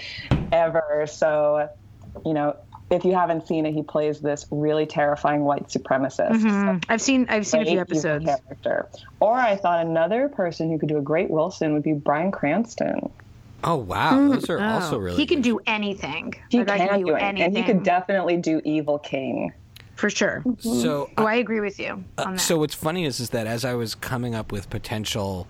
[0.50, 1.06] ever.
[1.06, 1.68] So,
[2.24, 2.56] you know,
[2.90, 6.30] if you haven't seen it, he plays this really terrifying white supremacist.
[6.42, 6.84] Mhm.
[6.88, 8.24] I've seen I've seen a few Great evil episodes.
[8.24, 8.88] Character.
[9.20, 13.10] Or I thought another person who could do a great Wilson would be Bryan Cranston.
[13.64, 15.44] Oh wow, those are Oh, also really he can good.
[15.44, 16.34] do anything.
[16.48, 19.52] He That guy can do anything, and he could definitely do Evil King.
[19.96, 20.44] for sure.
[20.60, 22.40] So Oh, I agree with you Uh, on that.
[22.40, 25.48] so what's funny is is that as I was coming up with potential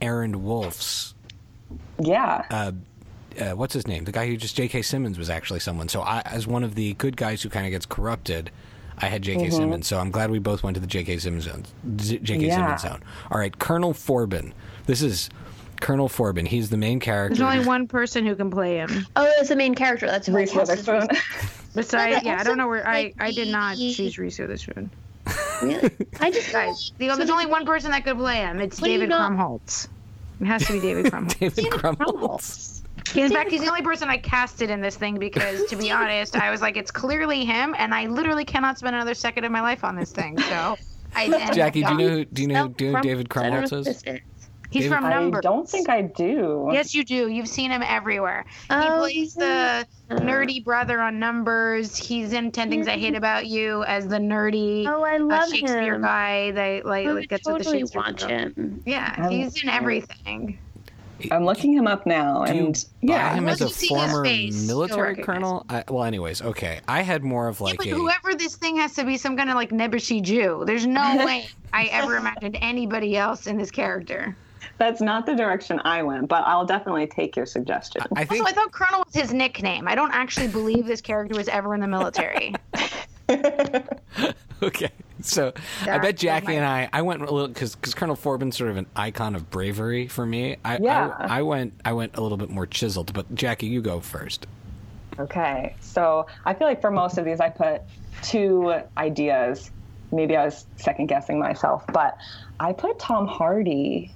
[0.00, 1.14] Errand Wolfe's
[1.98, 2.70] Yeah, uh,
[3.40, 4.04] uh, what's his name?
[4.04, 4.82] The guy who just J.K.
[4.82, 5.88] Simmons was actually someone.
[5.88, 8.50] So I, as one of the good guys who kind of gets corrupted,
[8.98, 9.44] I had J.K.
[9.46, 9.56] Mm-hmm.
[9.56, 9.86] Simmons.
[9.86, 11.18] So I'm glad we both went to the J.K.
[11.18, 11.64] Simmons zone.
[11.96, 12.46] J.K.
[12.46, 12.56] Yeah.
[12.56, 13.02] Simmons zone.
[13.30, 14.52] All right, Colonel Forbin.
[14.86, 15.30] This is
[15.80, 16.46] Colonel Forbin.
[16.46, 17.36] He's the main character.
[17.38, 19.06] There's only one person who can play him.
[19.16, 20.06] Oh, that's the main character.
[20.06, 21.16] That's who I Reese cast as Witherspoon.
[21.74, 24.90] Besides, yeah, I don't know where I like, I did not the- choose Reese Witherspoon.
[25.62, 25.90] Really?
[26.20, 28.60] I just Guys, the, So there's only one person that could play him.
[28.60, 29.88] It's What do you David not- Krumholtz.
[30.40, 31.38] It has to be David Krumholtz.
[31.38, 32.71] David Krumholtz.
[33.12, 33.30] Crumbles.
[33.30, 36.36] In fact, he's the only person I casted in this thing because, to be honest,
[36.36, 39.60] I was like, it's clearly him, and I literally cannot spend another second of my
[39.60, 40.38] life on this thing.
[40.38, 40.76] So,
[41.14, 43.28] I and- Jackie, do you know who, do you know who, do you know David
[43.30, 43.52] Crumbles.
[43.52, 44.02] I don't know Krumholtz who is?
[44.02, 44.20] this is.
[44.70, 45.38] He's David- from Numbers.
[45.40, 46.70] I don't think I do.
[46.72, 47.28] Yes, you do.
[47.28, 48.46] You've seen him everywhere.
[48.48, 51.94] he Oh, plays he's the nerdy brother on Numbers.
[51.94, 55.50] He's in Ten Things I Hate About You as the nerdy Oh, I uh, love
[55.50, 56.00] Shakespeare him.
[56.00, 56.52] guy.
[56.52, 58.00] They like, I like would gets with the totally Shakespeare.
[58.00, 58.82] watch him.
[58.86, 60.58] Yeah, I'm- he's in everything.
[61.30, 63.88] I'm looking him up now, Do you and buy yeah, him as Once a his
[63.88, 65.64] former face, military colonel?
[65.68, 66.80] I, well, anyways, okay.
[66.88, 67.90] I had more of Yeah, like but a.
[67.90, 70.64] whoever this thing has to be some kind of like Nebuchadnezzar Jew.
[70.66, 74.36] There's no way I ever imagined anybody else in this character.
[74.78, 78.02] that's not the direction I went, but I'll definitely take your suggestion.
[78.16, 79.86] I think Also, I thought Colonel was his nickname.
[79.86, 82.54] I don't actually believe this character was ever in the military.
[84.62, 84.90] Okay,
[85.22, 88.70] so I bet Jackie and I, I went a little because because Colonel Forbin's sort
[88.70, 90.56] of an icon of bravery for me.
[90.64, 91.12] I, Yeah.
[91.18, 94.46] I, I went I went a little bit more chiseled, but Jackie, you go first.
[95.18, 97.82] Okay, so I feel like for most of these, I put
[98.22, 99.72] two ideas.
[100.12, 102.16] Maybe I was second guessing myself, but
[102.60, 104.12] I put Tom Hardy.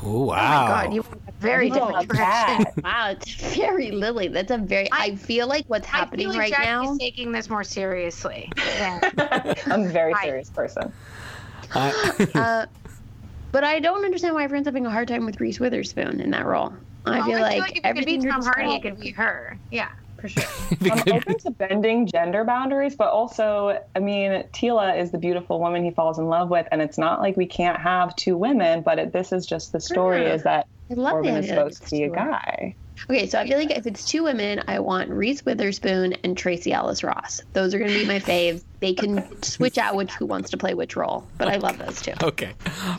[0.00, 0.64] Oh wow!
[0.64, 2.66] Oh my god, you went a very Oh, different direction.
[2.84, 4.28] Wow, it's very Lily.
[4.28, 4.88] That's a very.
[4.92, 6.96] I, feel like what's I happening feel like right Jackie's now.
[6.98, 8.50] taking this more seriously.
[8.56, 9.00] than-
[9.66, 10.24] I'm a very Right.
[10.24, 10.92] serious person.
[11.74, 12.66] I- Uh,
[13.50, 16.46] but I don't understand why everyone's having a hard time with Reese Witherspoon in that
[16.46, 16.72] role.
[17.06, 19.58] I Oh, feel like, if it could everything be Tom Hardy, it could be her.
[19.70, 19.88] Yeah,
[20.20, 20.42] for sure.
[20.90, 25.84] I'm open to bending gender boundaries, but also, I mean, Tela is the beautiful woman
[25.84, 28.98] he falls in love with, and it's not like we can't have two women, but
[28.98, 30.34] it, this is just the story Yeah.
[30.34, 32.30] is that I love Corbin is supposed to be a it's two women.
[32.32, 32.74] guy.
[33.08, 36.72] Okay, so I feel like if it's two women, I want Reese Witherspoon and Tracee
[36.72, 37.40] Ellis Ross.
[37.52, 38.64] Those are going to be my faves.
[38.80, 42.02] They can switch out which who wants to play which role, but I love those
[42.02, 42.14] two.
[42.22, 42.50] okay,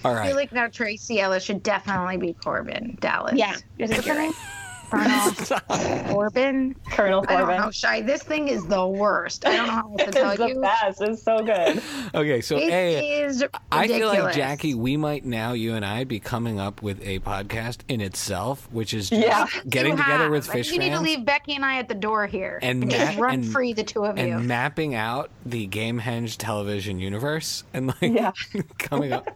[0.06, 0.24] all right.
[0.24, 3.34] I feel like now Tracy Ellis should definitely be Korben Dallas.
[3.36, 4.34] Yeah, you're right.
[4.90, 5.60] Colonel
[6.14, 6.76] Corbin.
[6.92, 7.62] Colonel I don't Corbin.
[7.62, 8.02] know, Shai.
[8.02, 9.46] This thing is the worst.
[9.46, 11.02] I don't know how else to It's the best.
[11.02, 11.82] It's so good.
[12.16, 13.22] okay, so It a.
[13.24, 14.36] is I feel like.
[14.36, 18.68] Jackie, we might now, you and I, be coming up with a podcast in itself,
[18.72, 19.48] which is just Yeah.
[19.68, 20.32] getting You together have.
[20.32, 22.60] with I Phish think You need to leave Becky and I at the door here
[22.62, 24.24] And just ma- run and- free, the two of you.
[24.38, 28.32] and mapping out the Gamehenge television universe and like Yeah.
[28.78, 29.28] coming up.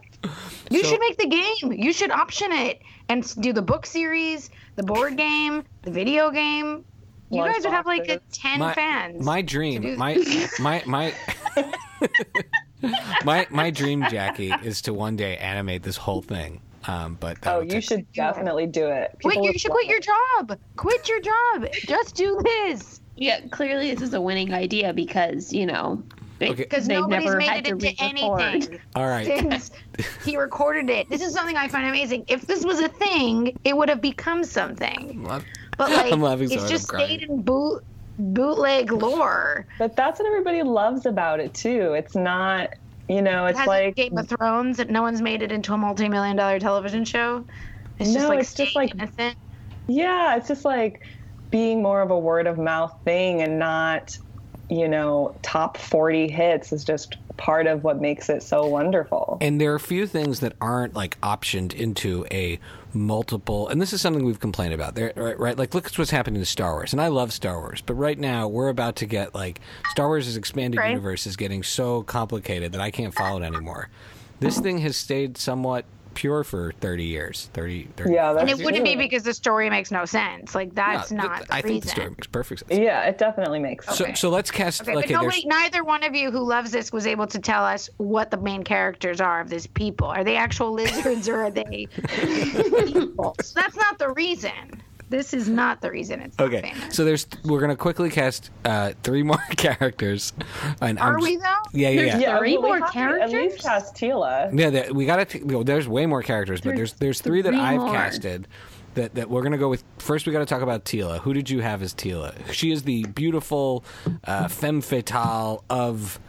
[0.70, 1.74] You So- should make the game.
[1.74, 6.86] You should option it and do the book series, the board game, the video game.
[7.30, 9.26] You Lunch guys would have like a ten my, fans.
[9.26, 10.18] My dream, do my
[10.60, 11.14] my my
[13.24, 16.62] my my dream, Jackie, is to one day animate this whole thing.
[16.86, 19.18] Um, but Oh, you take- should definitely do it.
[19.22, 20.60] Quit, People you should love quit your job.
[20.76, 21.68] Quit your job.
[21.88, 23.00] Just do this.
[23.16, 26.04] Yeah, clearly this is a winning idea because you know
[26.40, 26.64] they, Okay.
[26.64, 29.26] Because nobody's never made had it to into anything All right.
[29.26, 29.72] since
[30.26, 31.10] he recorded it.
[31.10, 32.26] This is something I find amazing.
[32.28, 35.24] If this was a thing, it would have become something.
[35.78, 37.84] But like, I'm laughing so it's hard, just I'm stayed in boot
[38.20, 39.66] bootleg lore.
[39.80, 41.94] But that's what everybody loves about it too.
[41.94, 42.70] It's not,
[43.10, 45.78] you know, it's has like Game of Thrones that no one's made it into a
[45.78, 47.44] multi-million dollar television show.
[48.00, 49.36] It's just No, like it's just like- innocent.
[49.88, 51.02] Yeah, it's just like
[51.52, 54.18] being more of a word of mouth thing and not,
[54.74, 59.38] you know, top 40 hits is just part of what makes it so wonderful.
[59.42, 62.60] And there are a few things that aren't like optioned into a
[62.94, 64.96] multiple, and this is something we've complained about.
[64.96, 65.58] There, right, right?
[65.58, 68.18] Like, look at what's happening to Star Wars, and I love Star Wars, but right
[68.18, 69.60] now we're about to get like
[69.92, 70.90] Star Wars' expanded Right.
[70.90, 73.90] universe is getting so complicated that I can't follow it anymore.
[74.40, 78.66] This thing has stayed somewhat pure for 30 years 30, 30 Yeah, And that's it
[78.66, 80.56] wouldn't be because the story makes no sense.
[80.56, 82.80] Like that's No, not th- the I think the story makes perfect sense.
[82.80, 83.98] Yeah, it definitely makes sense.
[83.98, 84.82] So, so let's cast.
[84.82, 87.40] Okay, okay, but nobody, there's, neither one of you who loves this was able to
[87.40, 90.08] tell us what the main characters are of this people.
[90.08, 91.88] Are they actual lizards or are they
[92.86, 93.36] people?
[93.42, 94.82] So that's not the reason.
[95.10, 96.96] This is not the reason it's not okay, famous.
[96.96, 100.34] so there's we're gonna quickly cast uh, three more characters.
[100.82, 101.44] And are I'm we though?
[101.74, 102.18] Yeah, yeah, yeah.
[102.20, 103.22] yeah, Three well, more characters.
[103.22, 103.62] At least characters?
[103.62, 104.50] cast Tela.
[104.54, 105.64] Yeah, that, we got to.
[105.64, 107.92] There's way more characters, but there's there's three that I've more.
[107.94, 108.48] casted.
[108.96, 110.28] That, that we're gonna go with first.
[110.28, 111.18] We got to talk about Tela.
[111.20, 112.36] Who did you have as Tela?
[112.52, 113.84] She is the beautiful
[114.24, 116.20] uh, femme fatale of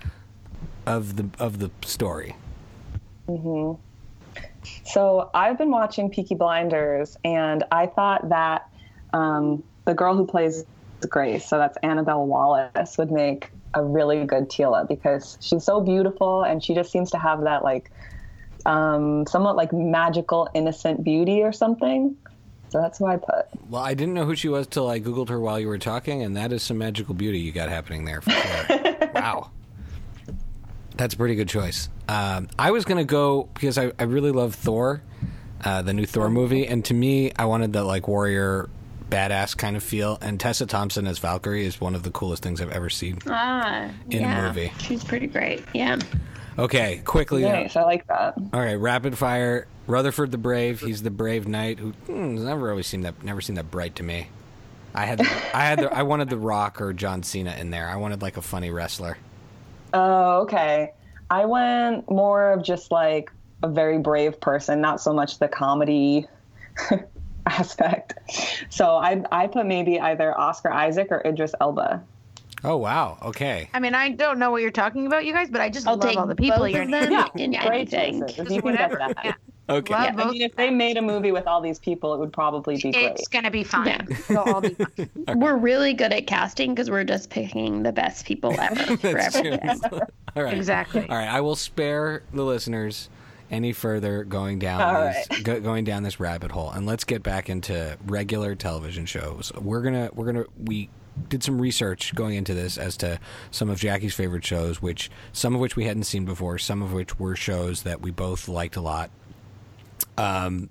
[0.87, 2.37] of the of the story.
[4.85, 8.69] So I've been watching Peaky Blinders, and I thought that
[9.12, 10.65] um, the girl who plays
[11.09, 16.43] Grace, so that's Annabelle Wallis, would make a really good Tela because she's so beautiful,
[16.43, 17.91] and she just seems to have that like
[18.67, 22.17] um, somewhat like magical, innocent beauty or something.
[22.71, 23.47] So that's who I put.
[23.69, 26.23] Well, I didn't know who she was till I googled her while you were talking,
[26.23, 28.21] and that is some magical beauty you got happening there.
[28.21, 29.11] For sure.
[29.15, 29.51] wow,
[30.97, 31.89] that's a pretty good choice.
[32.09, 35.03] Um, I was gonna go because I, I really love Thor,
[35.65, 38.69] uh, the new Thor movie, and to me, I wanted the like warrior,
[39.11, 40.19] badass kind of feel.
[40.21, 43.19] And Tessa Thompson as Valkyrie is one of the coolest things I've ever seen.
[43.27, 44.73] Ah, In a movie.
[44.79, 45.65] She's pretty great.
[45.73, 45.99] Yeah.
[46.59, 47.43] Okay, quickly.
[47.43, 48.35] Nice, I like that.
[48.53, 49.67] All right, rapid fire.
[49.87, 50.81] Rutherford the Brave.
[50.81, 53.97] He's the brave knight who hmm, has never always seemed that never seemed that bright
[53.97, 54.29] to me.
[54.95, 57.89] I had I had the, I wanted the Rock or John Cena in there.
[57.89, 59.19] I wanted like a funny wrestler.
[59.95, 60.93] Oh, okay.
[61.31, 63.31] I went more of just like
[63.63, 66.27] a very brave person, not so much the comedy
[67.47, 68.15] aspect.
[68.69, 72.03] So I I put maybe either Oscar Isaac or Idris Elba.
[72.63, 73.19] Oh wow.
[73.23, 73.69] Okay.
[73.75, 75.97] I mean, I don't know what you're talking about, you guys, but I just I'll
[75.97, 77.55] love take all the people you're of them naming.
[77.55, 78.21] in Great anything.
[78.27, 78.97] Just you can whatever.
[78.97, 79.25] get that.
[79.25, 79.35] Yeah.
[79.69, 79.95] Okay.
[79.95, 82.77] Love I mean, if they made a movie with all these people, it would probably
[82.77, 83.12] be great.
[83.12, 83.85] It's gonna be fine.
[83.87, 84.17] Yeah.
[84.29, 85.11] They'll all be fine.
[85.41, 89.17] We're really good at casting because we're just picking the best people ever for true.
[89.21, 89.81] everything.
[90.37, 90.55] All right.
[90.55, 91.09] Exactly.
[91.09, 91.29] All right.
[91.29, 93.09] I will spare the listeners
[93.51, 95.45] any further going down All this, right.
[95.45, 99.53] go, going down this rabbit hole, and let's get back into regular television shows.
[99.61, 100.91] We're gonna we're gonna we
[101.29, 105.55] did some research going into this as to some of Jackie's favorite shows, which some
[105.55, 108.77] of which we hadn't seen before, some of which were shows that we both liked
[108.77, 109.11] a lot.
[110.19, 110.71] Um,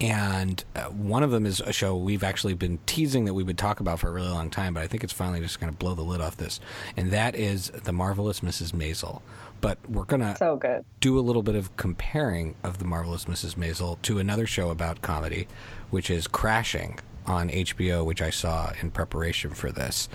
[0.00, 3.58] and uh, one of them is a show we've actually been teasing that we would
[3.58, 5.76] talk about for a really long time, but I think it's finally just going to
[5.76, 6.58] blow the lid off this,
[6.96, 8.72] and that is the marvelous Mrs.
[8.72, 9.20] Maisel.
[9.60, 10.86] But we're gonna So good.
[11.00, 13.56] do a little bit of comparing of the marvelous Mrs.
[13.56, 15.48] Maisel to another show about comedy,
[15.90, 20.08] which is Crashing on HBO, which I saw in preparation for this.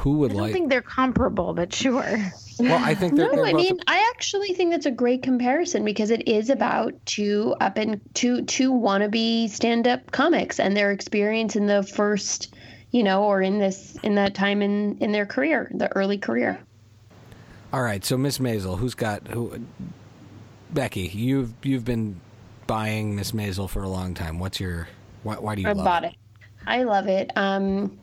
[0.00, 0.52] Who would I don't like?
[0.54, 2.16] think they're comparable, but sure.
[2.58, 5.84] well, I think they're, No, they're I mean, I actually think that's a great comparison
[5.84, 11.54] because it is about two up and two two wannabe stand-up comics and their experience
[11.54, 12.54] in the first,
[12.92, 16.58] you know, or in this in that time in in their career, the early career.
[17.70, 19.60] All right, so Miss Maisel, who's got who?
[20.70, 22.18] Becky, you've you've been
[22.66, 24.38] buying Miss Maisel for a long time.
[24.38, 24.88] What's your
[25.24, 26.14] why, why do you I love bought it.
[26.66, 27.30] I love it.
[27.36, 27.98] Um,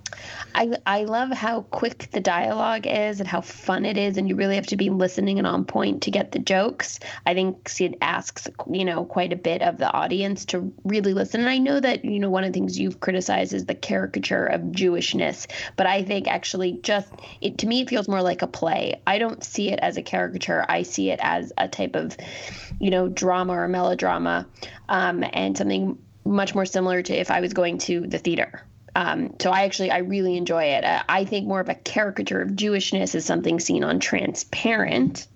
[0.55, 4.35] I I love how quick the dialogue is and how fun it is, and you
[4.35, 6.99] really have to be listening and on point to get the jokes.
[7.25, 11.41] I think it asks you know quite a bit of the audience to really listen.
[11.41, 14.45] And I know that you know one of the things you've criticized is the caricature
[14.45, 18.47] of Jewishness, but I think actually just it to me it feels more like a
[18.47, 19.01] play.
[19.05, 20.65] I don't see it as a caricature.
[20.67, 22.17] I see it as a type of
[22.79, 24.47] you know drama or melodrama,
[24.89, 28.63] um, and something much more similar to if I was going to the theater.
[28.95, 30.83] Um, so I actually I really enjoy it.
[30.83, 35.27] Uh, I think more of a caricature of Jewishness is something seen on Transparent,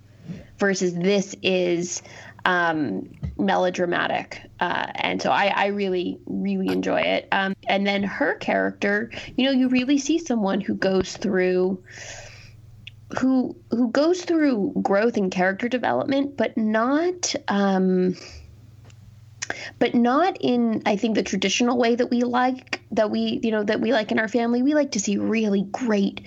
[0.57, 2.01] versus this is
[2.45, 4.41] um, melodramatic.
[4.59, 7.27] Uh, and so I, I really really enjoy it.
[7.31, 11.83] Um, and then her character, you know, you really see someone who goes through
[13.19, 17.35] who who goes through growth and character development, but not.
[17.47, 18.15] Um,
[19.79, 23.63] but not in i think the traditional way that we like that we you know
[23.63, 24.61] that we like in our family.
[24.61, 26.21] We like to see really great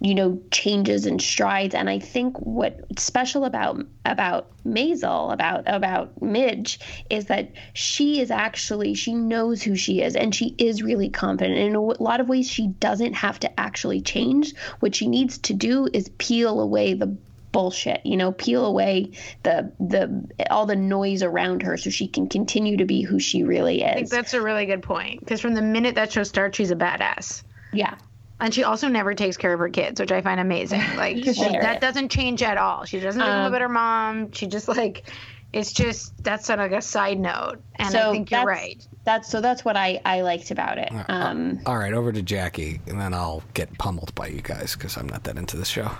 [0.00, 1.74] you know changes and strides.
[1.74, 6.78] And i think what's special about about Maisel about about Midge
[7.10, 11.58] is that she is actually she knows who she is and she is really confident.
[11.58, 14.54] And in a lot of ways she doesn't have to actually change.
[14.80, 17.16] What she needs to do is peel away the
[17.54, 19.12] bullshit you know peel away
[19.44, 23.44] the the all the noise around her so she can continue to be who she
[23.44, 26.24] really is I think that's a really good point because from the minute that show
[26.24, 27.94] starts she's a badass yeah
[28.40, 30.82] and she also never takes care of her kids, which I find amazing.
[30.96, 32.84] Like she, that doesn't change at all.
[32.84, 34.32] She doesn't um, a better mom.
[34.32, 35.08] She just like
[35.54, 38.84] it's just that's like a side note, and so I think you're right.
[39.04, 40.90] That's so that's what I I liked about it.
[41.08, 44.96] Um, all right, over to Jackie, and then I'll get pummeled by you guys because
[44.96, 45.92] I'm not that into the show.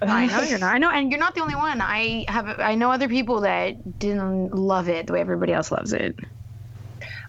[0.00, 0.74] I know you're not.
[0.74, 1.82] I know, and you're not the only one.
[1.82, 5.92] I have I know other people that didn't love it the way everybody else loves
[5.92, 6.18] it.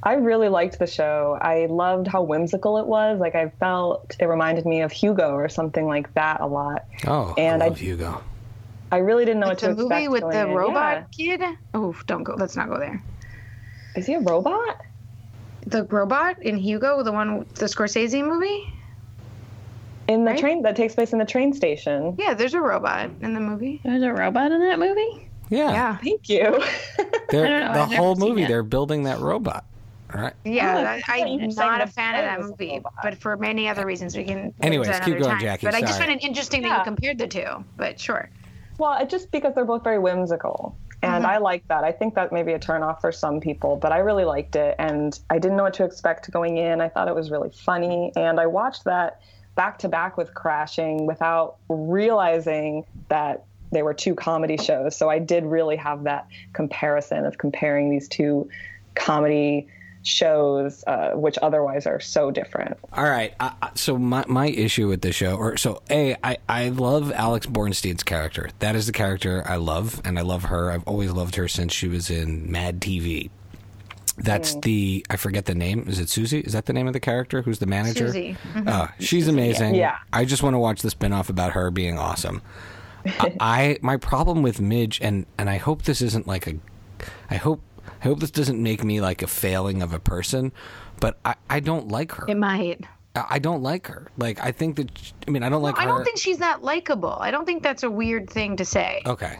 [0.01, 1.37] I really liked the show.
[1.41, 3.19] I loved how whimsical it was.
[3.19, 6.85] Like I felt it reminded me of Hugo or something like that a lot.
[7.05, 8.23] Oh, and I love I, Hugo.
[8.91, 9.89] I really didn't know like what to expect.
[9.89, 10.53] The movie with the in.
[10.53, 11.37] robot yeah.
[11.37, 11.57] kid.
[11.73, 12.35] Oh, don't go.
[12.35, 13.03] Let's not go there.
[13.95, 14.81] Is he a robot?
[15.65, 18.73] The robot in Hugo, the one, the Scorsese movie.
[20.07, 20.39] In the right?
[20.39, 22.15] train that takes place in the train station.
[22.17, 23.81] Yeah, there's a robot in the movie.
[23.83, 25.29] There's a robot in that movie.
[25.49, 25.71] Yeah.
[25.71, 25.97] Yeah.
[25.97, 26.63] Thank you.
[27.29, 29.65] the whole movie, they're building that robot.
[30.13, 30.33] Right.
[30.45, 34.15] Yeah, oh, I, am not a fan of that movie, but for many other reasons
[34.15, 34.53] we can.
[34.61, 35.41] Anyways, keep going, time.
[35.41, 35.67] Jackie.
[35.67, 35.83] But sorry.
[35.83, 36.69] I just found it interesting yeah.
[36.69, 37.65] that you compared the two.
[37.75, 38.29] But sure.
[38.77, 41.33] Well, just because they're both very whimsical, and mm-hmm.
[41.33, 41.83] I like that.
[41.83, 44.75] I think that may be a turnoff for some people, but I really liked it,
[44.79, 46.81] and I didn't know what to expect going in.
[46.81, 49.21] I thought it was really funny, and I watched that
[49.55, 54.95] back to back with Crashing without realizing that they were two comedy shows.
[54.95, 58.49] So I did really have that comparison of comparing these two
[58.95, 59.67] comedy
[60.07, 62.77] shows uh, which otherwise are so different.
[62.93, 63.33] All right.
[63.39, 67.45] Uh, so my my issue with the show, or so a, I I love Alex
[67.45, 68.49] Borstein's character.
[68.59, 70.71] That is the character I love, and I love her.
[70.71, 73.29] I've always loved her since she was in Mad TV.
[74.17, 74.61] That's mm.
[74.63, 75.85] the I forget the name.
[75.87, 76.39] Is it Susie?
[76.39, 77.41] Is that the name of the character?
[77.41, 78.07] Who's the manager?
[78.07, 78.37] Susie.
[78.53, 78.69] Mm-hmm.
[78.69, 79.75] Oh, she's amazing.
[79.75, 79.97] Yeah.
[80.11, 82.41] I just want to watch the spinoff about her being awesome.
[83.05, 86.55] I, I my problem with Midge, and and I hope this isn't like a.
[87.29, 87.61] I hope
[88.07, 90.53] I hope this doesn't make me like a failing of a person,
[91.01, 92.25] but I, I don't like her.
[92.29, 92.85] It might.
[93.15, 94.07] I don't like her.
[94.17, 94.89] Like I think that
[95.27, 95.81] I mean I don't like her.
[95.81, 95.91] I her.
[95.91, 97.17] don't think she's that likable.
[97.19, 99.01] I don't think that's a weird thing to say.
[99.05, 99.39] Okay.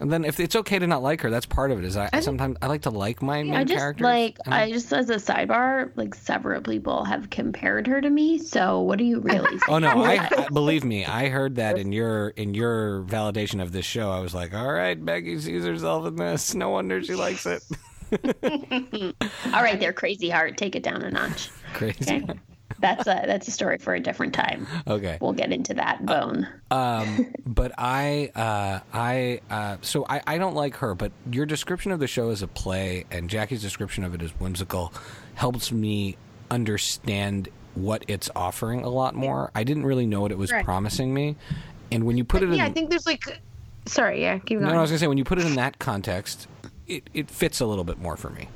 [0.00, 1.84] And then if it's okay to not like her, that's part of it.
[1.84, 4.02] Is I, I sometimes I like to like my main I just characters.
[4.02, 8.38] like I just as a sidebar, like several people have compared her to me.
[8.38, 9.58] So what do you really?
[9.68, 11.04] oh no, I, I, believe me.
[11.04, 14.10] I heard that in your in your validation of this show.
[14.10, 16.54] I was like, all right, Becky sees herself in this.
[16.54, 17.62] No wonder she likes it.
[19.52, 20.56] all right, there, crazy heart.
[20.56, 21.50] Take it down a notch.
[21.74, 22.16] Crazy.
[22.24, 22.40] Okay?
[22.80, 24.66] That's a that's a story for a different time.
[24.86, 26.48] Okay, we'll get into that bone.
[26.70, 30.94] Uh, um, but I, uh, I, uh, so I, I don't like her.
[30.94, 34.30] But your description of the show as a play and Jackie's description of it as
[34.32, 34.92] whimsical
[35.34, 36.16] helps me
[36.50, 39.50] understand what it's offering a lot more.
[39.54, 40.64] I didn't really know what it was right.
[40.64, 41.36] promising me,
[41.92, 43.40] and when you put it, in, yeah, I think there's like,
[43.86, 44.72] sorry, yeah, keep going.
[44.72, 46.48] No, I was gonna say when you put it in that context,
[46.86, 48.48] it, it fits a little bit more for me.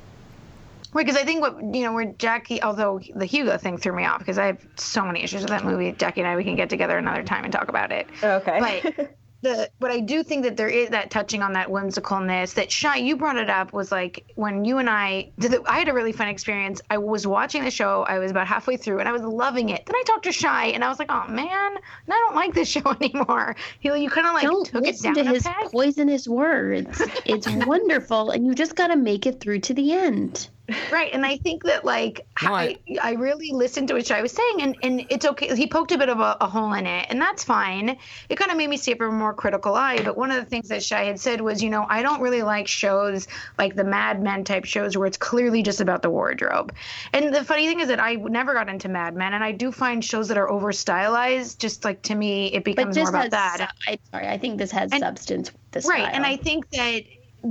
[0.95, 4.05] Right, because I think what you know, where Jackie, although the Hugo thing threw me
[4.05, 5.91] off because I have so many issues with that movie.
[5.91, 8.07] Jackie and I, we can get together another time and talk about it.
[8.23, 8.81] Okay.
[8.95, 12.71] But the but I do think that there is that touching on that whimsicalness that
[12.71, 15.89] Shai you brought it up was like when you and I did the, I had
[15.89, 16.79] a really fun experience.
[16.89, 19.85] I was watching the show, I was about halfway through and I was loving it.
[19.85, 21.77] Then I talked to Shai and I was like, oh man, I
[22.07, 23.57] don't like this show anymore.
[23.81, 25.71] You know, you kind of like don't took listen it down to his peg.
[25.71, 27.01] poisonous words.
[27.25, 30.47] It's wonderful, and you just got to make it through to the end
[30.91, 34.21] right and i think that like no, I, I, I really listened to what i
[34.21, 36.87] was saying and and it's okay he poked a bit of a, a hole in
[36.87, 37.97] it and that's fine.
[38.29, 40.37] It kind of made me see it from a more critical eye but one of
[40.37, 43.75] the things that Shai had said was you know i don't really like shows like
[43.75, 46.73] the mad men type shows where it's clearly just about the wardrobe.
[47.13, 49.71] And the funny thing is that i never got into mad men and i do
[49.71, 53.57] find shows that are over stylized just like to me it becomes more about that.
[53.59, 57.03] su- I, sorry i think this has and, substance this right and i think that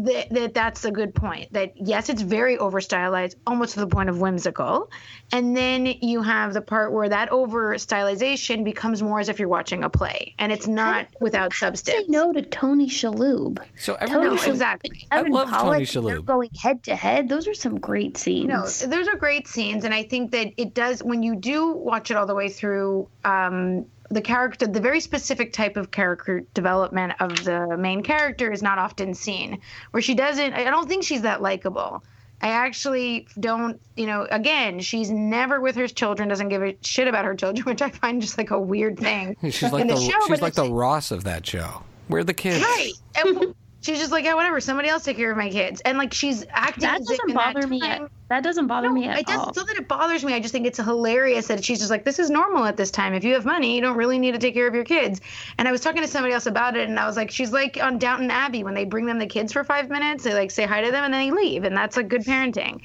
[0.03, 1.53] that, that that's a good point.
[1.53, 4.91] That yes, it's very over stylized, almost to the point of whimsical,
[5.33, 9.49] and then you have the part where that over stylization becomes more as if you're
[9.49, 11.99] watching a play, and it's not without substance.
[11.99, 13.59] Say no to Tony Shalhoub.
[13.79, 15.07] So everyone, no, exactly.
[15.11, 16.25] I love Tony Shalhoub.
[16.25, 18.49] Going head to head, those are some great scenes.
[18.49, 22.11] No, those are great scenes, and I think that it does when you do watch
[22.11, 23.09] it all the way through.
[23.25, 28.63] Um, the character, the very specific type of character development of the main character is
[28.63, 29.61] not often seen.
[29.91, 32.03] Where she doesn't, I don't think she's that likable.
[32.43, 37.09] I actually don't, you know, again, she's never with her children, doesn't give a shit
[37.09, 39.37] about her children, which I find just like a weird thing.
[39.43, 41.83] She's like the, the show, she's like the Ross of that show.
[42.09, 42.63] Where are the kids?
[42.63, 42.93] Right.
[43.17, 44.61] And she's just like, yeah, whatever.
[44.61, 45.83] Somebody else take care of my kids.
[45.83, 46.83] And like she's acting.
[46.83, 47.83] That doesn't that bother me.
[47.83, 49.49] At, that doesn't bother me at it all.
[49.49, 50.33] It's not that it bothers me.
[50.33, 53.13] I just think it's hilarious that she's just like, this is normal at this time.
[53.13, 55.21] If you have money, you don't really need to take care of your kids.
[55.59, 57.79] And I was talking to somebody else about it, and I was like, she's like
[57.83, 60.65] on Downton Abbey when they bring them the kids for five minutes, they like say
[60.65, 62.81] hi to them, and then they leave, and that's like good parenting.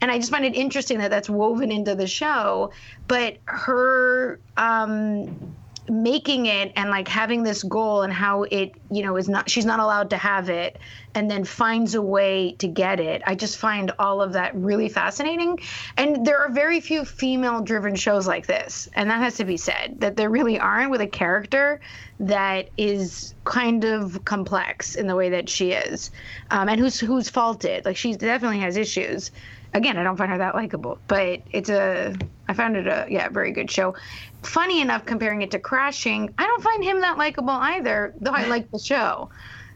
[0.00, 2.72] And I just find it interesting that that's woven into the show.
[3.06, 5.54] But her um,
[5.90, 9.66] making it and like having this goal and how it you know is not she's
[9.66, 10.78] not allowed to have it
[11.14, 13.22] and then finds a way to get it.
[13.26, 15.58] I just find all of that really fascinating.
[15.96, 18.88] And there are very few female driven shows like this.
[18.94, 21.80] And that has to be said that there really aren't with a character
[22.20, 26.10] that is kind of complex in the way that she is
[26.50, 27.84] um, and who's who's faulted.
[27.84, 29.30] Like she definitely has issues.
[29.72, 32.12] Again i don't find her that likable but it's a
[32.48, 33.94] i found it a yeah very good show
[34.42, 38.46] funny enough comparing it to crashing i don't find him that likable either though i
[38.46, 39.28] like the show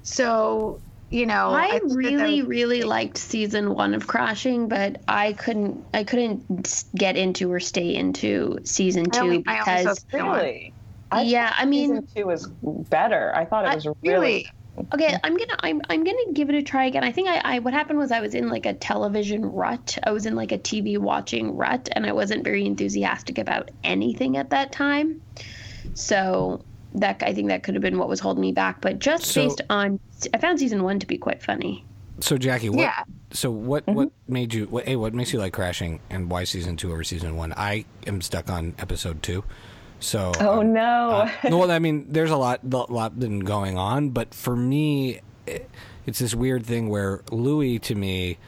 [0.02, 4.66] so you know I, think that that really, was- really liked season one of Crashing,
[4.68, 10.02] but I couldn't, I couldn't get into or stay into season two I only because,
[10.10, 10.38] season one.
[10.38, 10.72] Really?
[11.12, 12.46] I yeah, I mean, season two was
[12.90, 13.32] better.
[13.36, 13.98] I thought it I- was really.
[14.02, 14.48] really
[14.92, 17.04] Okay, I'm gonna I'm I'm gonna give it a try again.
[17.04, 19.96] I think I, I what happened was I was in like a television rut.
[20.04, 24.36] I was in like a TV watching rut, and I wasn't very enthusiastic about anything
[24.36, 25.22] at that time.
[25.94, 26.64] So
[26.94, 28.80] that I think that could have been what was holding me back.
[28.80, 30.00] But just So- based on,
[30.32, 31.84] I found season one to be quite funny.
[32.20, 32.78] So Jackie, what?
[32.80, 33.02] Yeah.
[33.32, 33.84] So what?
[33.86, 33.94] Mm-hmm.
[33.96, 34.66] What made you?
[34.66, 37.52] What, hey, what makes you like Crashing, and why season two over season one?
[37.56, 39.42] I am stuck on episode two.
[40.04, 40.32] So.
[40.38, 41.10] Oh um, no!
[41.10, 45.20] uh, well, I mean, there's a lot, a lot been going on, but for me,
[45.46, 45.68] it,
[46.06, 48.38] it's this weird thing where Louis, to me,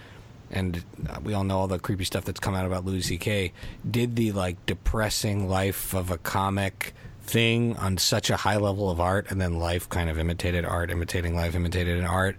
[0.51, 0.85] and
[1.23, 3.53] we all know all the creepy stuff that's come out about Louis C.K.
[3.91, 9.01] did the like depressing life of a comic thing on such a high level of
[9.01, 12.37] art, and then life kind of imitated art, imitating life, imitated an art.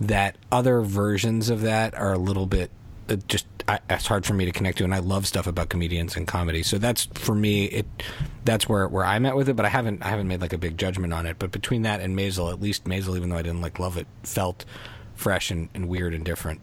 [0.00, 2.70] That other versions of that are a little bit
[3.08, 5.70] uh, just I, it's hard for me to connect to, and I love stuff about
[5.70, 6.62] comedians and comedy.
[6.62, 7.64] So that's for me.
[7.66, 7.86] It
[8.44, 9.56] that's where where I'm at with it.
[9.56, 11.38] But I haven't I haven't made like a big judgment on it.
[11.38, 14.06] But between that and Maisel, at least Maisel, even though I didn't like love it,
[14.22, 14.64] felt
[15.14, 16.60] fresh and, and weird and different.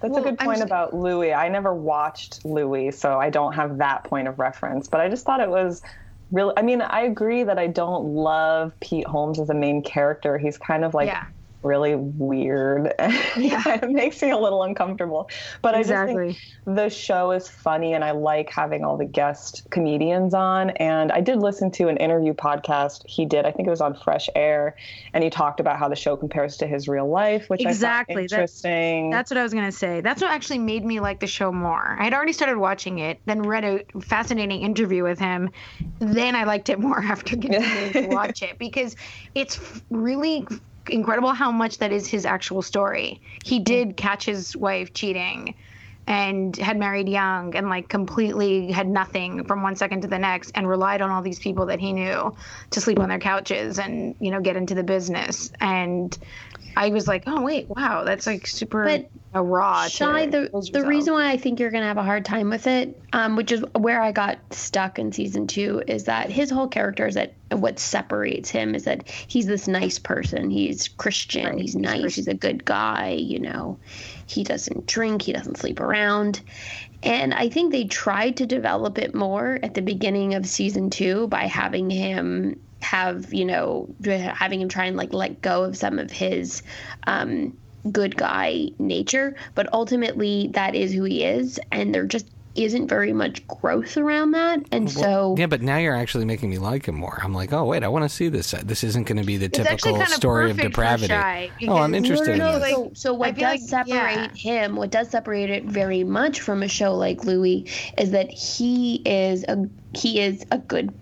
[0.00, 1.32] That's Well, a good point s- about Louis.
[1.32, 4.86] I never watched Louis, so I don't have that point of reference.
[4.86, 5.82] But I just thought it was
[6.30, 6.52] really.
[6.56, 10.36] I mean, I agree that I don't love Pete Holmes as a main character.
[10.38, 11.24] He's kind of like Yeah.
[11.64, 12.92] Really weird.
[13.36, 13.62] Yeah.
[13.82, 15.28] it makes me a little uncomfortable.
[15.62, 19.66] But I just think the show is funny, and I like having all the guest
[19.70, 20.70] comedians on.
[20.70, 23.44] And I did listen to an interview podcast he did.
[23.44, 24.76] I think it was on Fresh Air,
[25.12, 28.14] and he talked about how the show compares to his real life, which Exactly.
[28.14, 29.10] I That's- interesting.
[29.10, 30.00] That's what I was going to say.
[30.00, 31.96] That's what actually made me like the show more.
[31.98, 35.50] I had already started watching it, then read a fascinating interview with him.
[35.98, 38.96] Then I liked it more after continuing to watch it because
[39.34, 40.46] it's really
[40.88, 43.20] incredible how much that is his actual story.
[43.44, 43.64] He mm.
[43.64, 45.54] did catch his wife cheating
[46.06, 50.52] and had married young and like completely had nothing from one second to the next
[50.54, 52.34] and relied on all these people that he knew
[52.70, 56.18] to sleep on their couches and you know get into the business and
[56.76, 59.88] I was like, oh wait, wow, that's like super But uh, raw.
[59.88, 63.00] Shai, the the reason why I think you're gonna have a hard time with it,
[63.12, 67.06] um, which is where I got stuck in season two, is that his whole character
[67.06, 70.50] is that what separates him is that he's this nice person.
[70.50, 71.46] He's Christian.
[71.46, 72.00] Right, He's he's nice.
[72.00, 72.22] Christian.
[72.22, 73.10] He's a good guy.
[73.10, 73.78] You know,
[74.26, 75.22] he doesn't drink.
[75.22, 76.40] He doesn't sleep around.
[77.02, 81.26] And I think they tried to develop it more at the beginning of season two
[81.28, 85.98] by having him have you know having him try and like let go of some
[85.98, 86.62] of his
[87.06, 87.56] um
[87.90, 93.12] good guy nature, but ultimately that is who he is, and there just isn't very
[93.12, 94.60] much growth around that.
[94.70, 97.20] And so, Yeah, but now you're actually making me like him more.
[97.22, 98.54] I'm like, oh wait, I want to see this.
[98.54, 101.12] Uh, this isn't going to be the typical kind of story of depravity.
[101.66, 102.66] Oh, I'm interested no, no, in no.
[102.66, 102.70] this.
[102.70, 104.28] So, so what does like- separate yeah.
[104.34, 107.66] him, what does separate it very much from a show like Louis,
[107.98, 110.94] is that he is a he is a good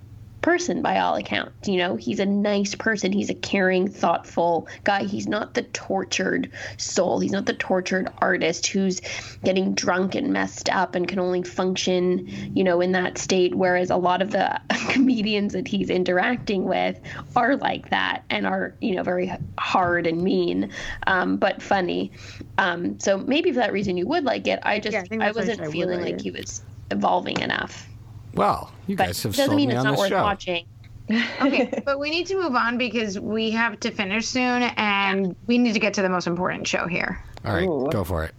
[0.43, 1.69] person by all accounts.
[1.69, 3.13] You know, he's a nice person.
[3.13, 5.05] He's a caring, thoughtful guy.
[5.05, 7.21] He's not the tortured soul.
[7.21, 9.01] He's not the tortured artist who's
[9.45, 13.55] getting drunk and messed up and can only function, you know, in that state.
[13.55, 17.01] Whereas a lot of the comedians that he's interacting with
[17.37, 20.71] are like that and are, you know, very hard and mean,
[21.07, 22.13] um, but funny.
[22.59, 24.59] Um, so maybe for that reason you would like it.
[24.63, 27.89] I just Yeah, I I, wasn't feeling like like he was evolving enough.
[28.35, 30.23] Well, you But guys have doesn't sold mean me it's on not this worth show.
[30.23, 30.67] watching.
[31.41, 35.59] okay, but we need to move on because we have to finish soon, and we
[35.59, 37.23] need to get to the most important show here.
[37.45, 37.89] All right, Ooh.
[37.91, 38.35] go for it.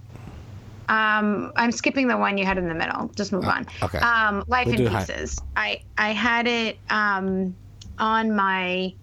[0.89, 3.09] Um, I'm skipping the one you had in the middle.
[3.15, 3.65] Just move on.
[3.81, 3.99] okay.
[3.99, 5.39] Um, Life We'll in do hi- Pieces.
[5.55, 7.55] I I had it um
[7.99, 8.93] on my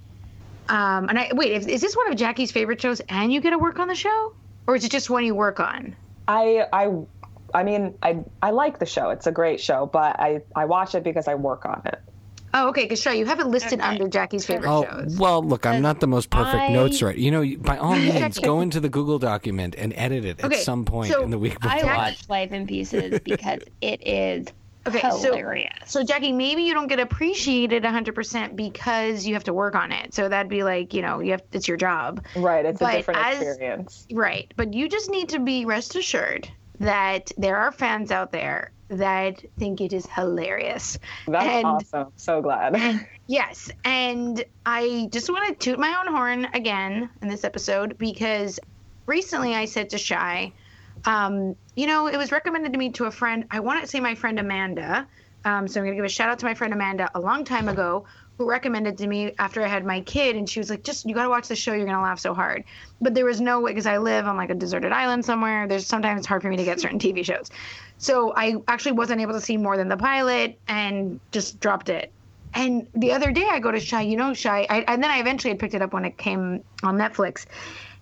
[0.69, 1.53] um and I wait.
[1.53, 3.01] Is, is this one of Jackie's favorite shows?
[3.09, 4.35] And you get to work on the show,
[4.67, 5.95] or is it just one you work on?
[6.29, 6.89] I I
[7.55, 9.11] I mean I I like the show.
[9.11, 11.99] It's a great show, but I I watch it because I work on it.
[12.53, 12.83] Oh, okay.
[12.83, 13.89] Because sure, you have it listed Okay.
[13.89, 15.17] under Jackie's favorite Oh shows.
[15.17, 17.17] well, look, I'm not the most perfect I- notes right.
[17.17, 20.57] You know, by all means, go into the Google document and edit it at Okay,
[20.61, 21.79] some point so in the week before.
[21.79, 24.49] I watch Life in Pieces because it is
[24.87, 25.71] Okay, so- hilarious.
[25.87, 30.13] So Jackie, maybe you don't get appreciated 100% because you have to work on it.
[30.15, 32.25] So that'd be like, you know, you have it's your job.
[32.35, 32.65] Right.
[32.65, 34.07] It's But a different as- experience.
[34.11, 34.53] Right.
[34.57, 36.51] But you just need to be rest assured
[36.81, 40.99] that there are fans out there that think it is hilarious.
[41.29, 42.13] That's and- awesome.
[42.17, 43.07] So glad.
[43.31, 48.59] Yes, and I just want to toot my own horn again in this episode because
[49.07, 50.53] recently I said to Shai,
[51.05, 53.45] um, you know, it was recommended to me to a friend.
[53.49, 55.07] I want to say my friend Amanda.
[55.45, 57.45] Um, so I'm going to give a shout out to my friend Amanda a long
[57.45, 58.05] time ago
[58.41, 60.35] who recommended to me after I had my kid.
[60.35, 61.75] And she was like, just, you got to watch the show.
[61.75, 62.65] You're to laugh so hard.
[62.99, 65.69] But there was no way because I live on like a deserted island somewhere.
[65.69, 67.51] There's sometimes it's hard for me to get certain TV shows.
[67.99, 72.11] So I actually wasn't able to see more than the pilot and just dropped it.
[72.55, 75.19] And the other day I go to Shai, you know, Shai, I, and then I
[75.19, 77.45] eventually had picked it up when it came on Netflix.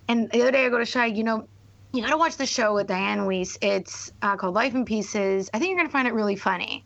[0.06, 1.48] And the other day I go to Shai, you know,
[1.92, 3.58] you got to watch the show with Dianne Wiest.
[3.60, 5.50] It's uh, called Life in Pieces.
[5.52, 6.84] I think you're going to find it really funny.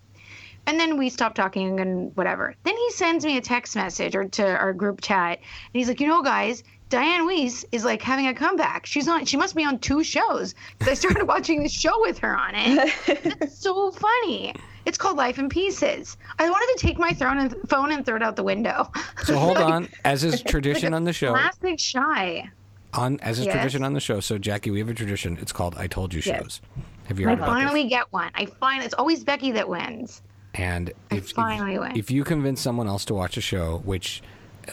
[0.66, 2.54] And then we stopped talking and whatever.
[2.62, 6.00] Then he sends me a text message or to our group chat, and he's like,
[6.00, 8.86] you know, guys, Dianne Wiest is like having a comeback.
[8.86, 9.24] She's on.
[9.24, 12.54] She must be on two shows because I started watching the show with her on
[12.54, 12.92] it.
[13.40, 14.54] It's so funny.
[14.84, 16.16] It's called Life in Pieces.
[16.38, 18.90] I wanted to take my throne and phone and throw it out the window.
[19.24, 22.50] So hold on, as is tradition on the show, Classic Shai.
[22.92, 23.54] on as is Yes.
[23.54, 24.18] tradition on the show.
[24.20, 25.38] So Jackie, we have a tradition.
[25.40, 26.36] It's called "I Told You" Yes.
[26.36, 26.60] shows.
[27.06, 27.54] Have you I heard about this?
[27.64, 28.30] finally get one.
[28.34, 30.20] I find it's always Becky that wins.
[30.54, 31.96] And if, if, finally win.
[31.96, 34.22] if you convince someone else to watch a show, which,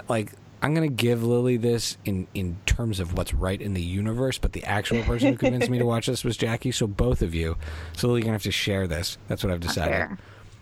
[0.09, 4.37] like, I'm gonna give Lily this in in terms of what's right in the universe,
[4.37, 6.71] but the actual person who convinced me to watch this was Jackie.
[6.71, 7.55] So both of you,
[7.95, 9.17] so Lily, you're gonna have to share this.
[9.27, 10.17] That's what I've oh, decided.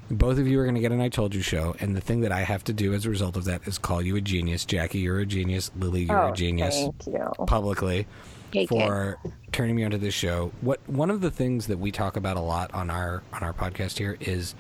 [0.10, 2.22] Both of you are going to get an "I Told You" show, and the thing
[2.22, 4.64] that I have to do as a result of that is call you a genius.
[4.64, 5.70] Jackie, you're a genius.
[5.78, 7.46] Lily, you're oh, a genius Thank you.
[7.46, 8.08] publicly
[8.54, 8.88] Take it.
[8.88, 9.20] for
[9.52, 10.54] turning me onto this show.
[10.62, 13.52] What one of the things that we talk about a lot on our on our
[13.52, 14.56] podcast here is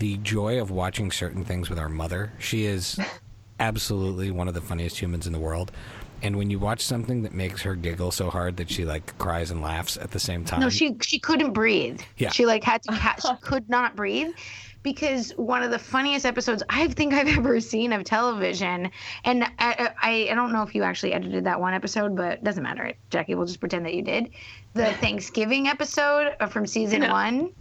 [0.00, 2.32] the joy of watching certain things with our mother.
[2.38, 2.98] She is
[3.60, 5.70] absolutely one of the funniest humans in the world.
[6.22, 9.50] And when you watch something that makes her giggle so hard that she like cries
[9.50, 12.00] and laughs at the same time, No, she she couldn't breathe.
[12.18, 12.30] Yeah.
[12.30, 14.32] She like had to ca- she could not breathe
[14.82, 18.90] because one of the funniest episodes I think I've ever seen of television,
[19.24, 22.44] and I, I I don't know if you actually edited that one episode, but it
[22.44, 23.34] doesn't matter, Jackie.
[23.34, 24.28] We'll just pretend that you did.
[24.74, 27.12] The Thanksgiving episode uh, from season No.
[27.12, 27.52] one.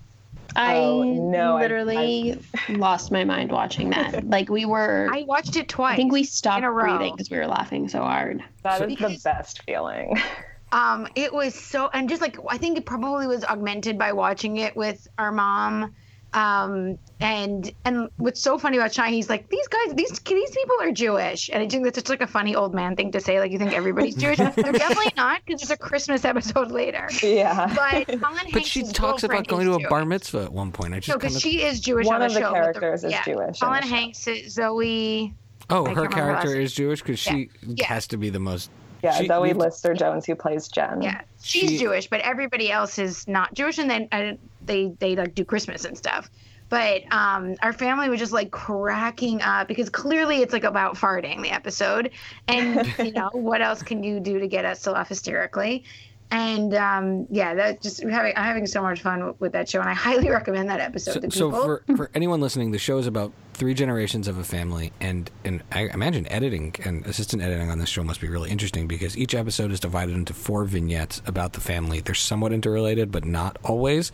[0.55, 2.39] I Oh, no, I- literally
[2.69, 4.23] lost my mind watching that.
[4.29, 5.93] Like we were, I watched it twice.
[5.93, 8.43] I think we stopped in breathing because we were laughing so hard.
[8.63, 10.17] That So- is the best feeling.
[10.71, 14.57] Um, it was so, and just like I think it probably was augmented by watching
[14.57, 15.95] it with our mom.
[16.33, 20.75] Um, and and what's so funny about Shine, he's like, these guys, these these people
[20.81, 23.39] are Jewish, and I think that's just like a funny old man thing to say.
[23.39, 27.09] Like you think everybody's Jewish, they're definitely not because there's a Christmas episode later.
[27.23, 27.73] Yeah.
[27.75, 30.93] But Colin but she talks about going to a bar mitzvah at one point.
[30.93, 32.51] I just kind because of she is Jewish One on of the the show.
[32.51, 33.23] but characters is yeah.
[33.23, 33.83] Jewish in Colin.
[33.83, 35.33] Hanks, is Zoe.
[35.71, 37.85] oh, I her can't remember her character is Jewish because she Yeah.
[37.87, 38.69] has to be the most.
[39.01, 41.01] Yeah, she- Zoe Lister Jones, who plays Jen.
[41.01, 44.33] Yeah, she's She- Jewish, but everybody else is not Jewish, and then uh,
[44.69, 46.29] they they like do Christmas and stuff.
[46.69, 51.41] But um, our family was just like cracking up because clearly it's like about farting
[51.41, 52.11] the episode,
[52.47, 55.83] and you know what else can you do to get us to laugh hysterically?
[56.31, 59.89] And um, yeah, that just having I'm having so much fun with that show, and
[59.89, 63.07] I highly recommend that episode So, to so for, for anyone listening, the show is
[63.07, 67.79] about three generations of a family, and and I imagine editing and assistant editing on
[67.79, 71.53] this show must be really interesting because each episode is divided into four vignettes about
[71.53, 71.99] the family.
[71.99, 74.11] They're somewhat interrelated, but not always,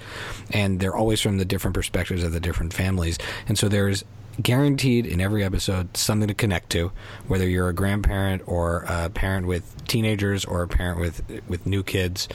[0.51, 3.17] and they're always from the different perspectives of the different families.
[3.47, 4.05] And so there's
[4.41, 6.91] guaranteed in every episode something to connect to,
[7.27, 11.83] whether you're a grandparent or a parent with teenagers or a parent with with new
[11.83, 12.27] kids,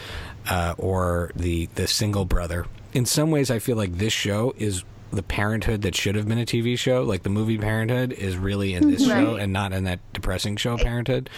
[0.49, 2.67] uh, or the the single brother.
[2.93, 6.39] In some ways, I feel like this show is the parenthood that should have been
[6.39, 7.03] a TV show.
[7.03, 10.77] Like the movie Parenthood is really in this show and not in that depressing show
[10.77, 11.31] Parenthood.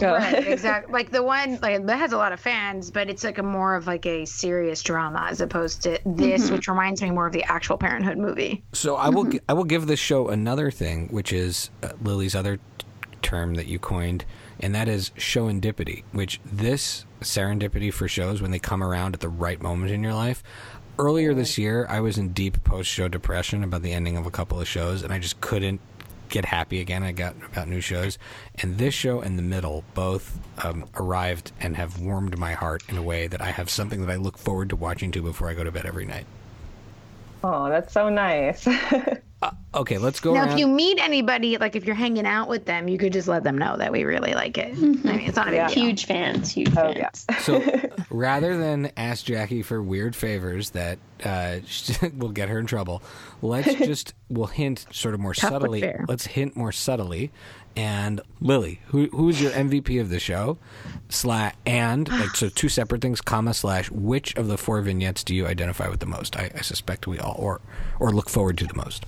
[0.00, 0.92] Right, exactly.
[0.92, 3.74] Like the one like that has a lot of fans, but it's like a more
[3.74, 7.44] of like a serious drama as opposed to this, which reminds me more of the
[7.44, 8.62] actual Parenthood movie.
[8.72, 12.34] So I will gi- I will give this show another thing, which is uh, Lily's
[12.34, 12.58] other
[13.22, 14.24] term that you coined,
[14.60, 19.28] and that is showendipity, which this serendipity for shows when they come around at the
[19.28, 20.42] right moment in your life.
[21.00, 24.32] Earlier this year, I was in deep post show depression about the ending of a
[24.32, 25.80] couple of shows, and I just couldn't
[26.28, 27.04] get happy again.
[27.04, 28.18] I got about new shows,
[28.56, 32.96] and this show and the middle both um, arrived and have warmed my heart in
[32.96, 35.54] a way that I have something that I look forward to watching to before I
[35.54, 36.26] go to bed every night.
[37.44, 38.66] Oh, that's so nice.
[39.40, 40.34] Uh, okay, let's go.
[40.34, 40.54] Now, around.
[40.54, 43.44] if you meet anybody, like if you're hanging out with them, you could just let
[43.44, 44.72] them know that we really like it.
[44.74, 45.68] I mean, it's not a big Yeah.
[45.68, 45.84] deal.
[45.84, 47.24] Huge fans, huge Oh, fans.
[47.30, 47.38] yeah.
[47.38, 47.62] So
[48.10, 51.58] rather than ask Jackie for weird favors that uh,
[52.16, 53.00] will get her in trouble,
[53.40, 55.88] let's just we'll hint sort of more Tough subtly.
[56.08, 57.30] Let's hint more subtly.
[57.76, 60.58] And Lily, who who's your MVP of the show?
[61.08, 63.90] Slash and like so two separate things, comma slash.
[63.90, 66.36] Which of the four vignettes do you identify with the most?
[66.36, 67.60] I, I suspect we all or
[68.00, 69.06] or look forward to the most.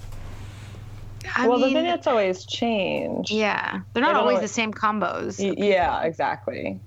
[1.36, 3.30] I well, the vignettes always change.
[3.30, 5.38] Yeah, they're not don't always the same combos.
[5.38, 6.80] Y- Yeah, exactly.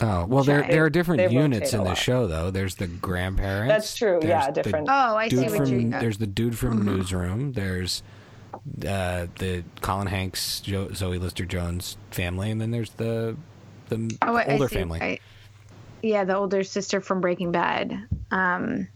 [0.00, 2.50] Oh well, there there are different They units in the show though.
[2.50, 3.72] There's the grandparents.
[3.72, 4.18] That's true.
[4.20, 4.88] there's Yeah, the different.
[4.88, 5.90] Oh, I see what from you.
[5.90, 6.86] there's the dude from Mm-hmm.
[6.96, 7.52] Newsroom.
[7.52, 8.02] There's
[8.86, 13.36] uh, the Colin Hanks, jo- Zoe Lister Jones family, and then there's the
[13.88, 15.00] the Oh, older family.
[15.00, 15.18] I-
[16.02, 17.98] yeah, the older sister from Breaking Bad.
[18.30, 18.88] Um,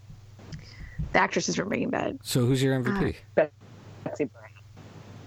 [1.12, 2.18] the actress is from Breaking Bad.
[2.22, 3.16] so who's your MVP?
[3.34, 4.54] Betsy Brandt.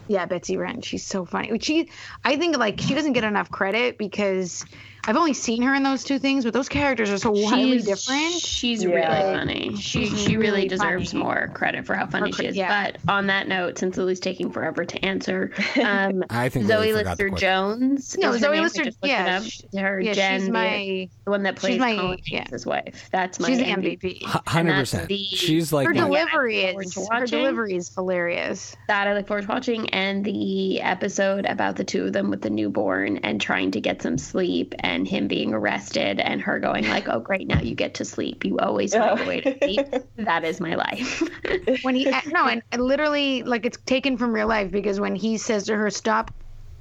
[0.08, 0.86] Yeah, Betsy Brandt.
[0.86, 1.58] She's so funny.
[1.60, 1.90] She,
[2.24, 4.66] I think, like she doesn't get enough credit because
[5.06, 7.86] I've only seen her in those two things, but those characters are so wildly She's-
[7.86, 8.34] different.
[8.42, 8.90] She's Yeah.
[8.90, 9.76] really funny.
[9.76, 11.24] She She's she really really deserves funny.
[11.24, 12.56] more credit for how funny cre- she is.
[12.56, 12.92] yeah.
[12.94, 15.52] But on that note, since Lily's taking forever to answer,
[15.84, 17.38] um, I think Zoe Lily forgot the Lister.
[17.38, 18.18] Jones.
[18.18, 19.44] No, is Zoe Lister- just yeah, it up.
[19.44, 22.40] she- her yeah, Jen, she's my the one that plays my- Colin yeah.
[22.50, 23.10] Hanks' wife.
[23.12, 24.22] That's my she's the MVP.
[24.22, 24.24] MVP.
[24.48, 25.12] Hundred that's percent.
[25.12, 27.40] She's like Her my- Yeah, I look delivery forward is to her watching.
[27.40, 28.76] delivery is hilarious.
[28.88, 32.42] that I look forward to watching, and the episode about the two of them with
[32.42, 36.88] the newborn and trying to get some sleep, and him being arrested, and her going
[36.88, 38.46] like, "Oh, great, now you get to sleep.
[38.46, 39.88] You always find a way to sleep."
[40.18, 41.22] That is my life.
[41.84, 45.16] When he eh, no, and and literally like it's taken from real life because when
[45.16, 46.32] he says to her, "Stop."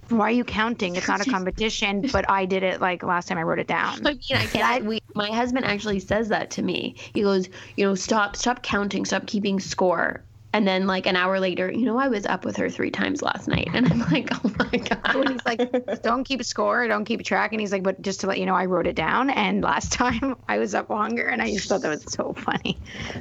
[0.09, 0.97] Why are you counting?
[0.97, 4.07] It's not a competition, but I did it like last time I wrote it down.
[4.07, 4.85] I mean, I can't.
[4.85, 6.97] We, my husband actually says that to me.
[7.15, 10.23] He goes, you know, stop, stop counting, stop keeping score.
[10.55, 13.23] And then, like an hour later, you know, I was up with her three times
[13.23, 15.29] last night, and I'm like, oh my when god.
[15.31, 18.27] he's like, "Don't keep a score, don't keep track," and he's like, "But just to
[18.27, 21.41] let you know, I wrote it down, and last time I was up longer, and
[21.41, 22.79] I just thought that was so funny.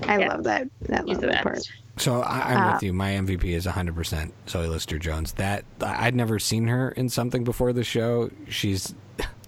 [0.07, 0.27] I Yeah.
[0.27, 1.59] love that that He's the little part.
[1.97, 2.93] So I, I'm Uh, with you.
[2.93, 5.33] My MVP is 100% Zoe Lister Jones.
[5.33, 8.29] That I'd never seen her in something before the show.
[8.49, 8.93] She's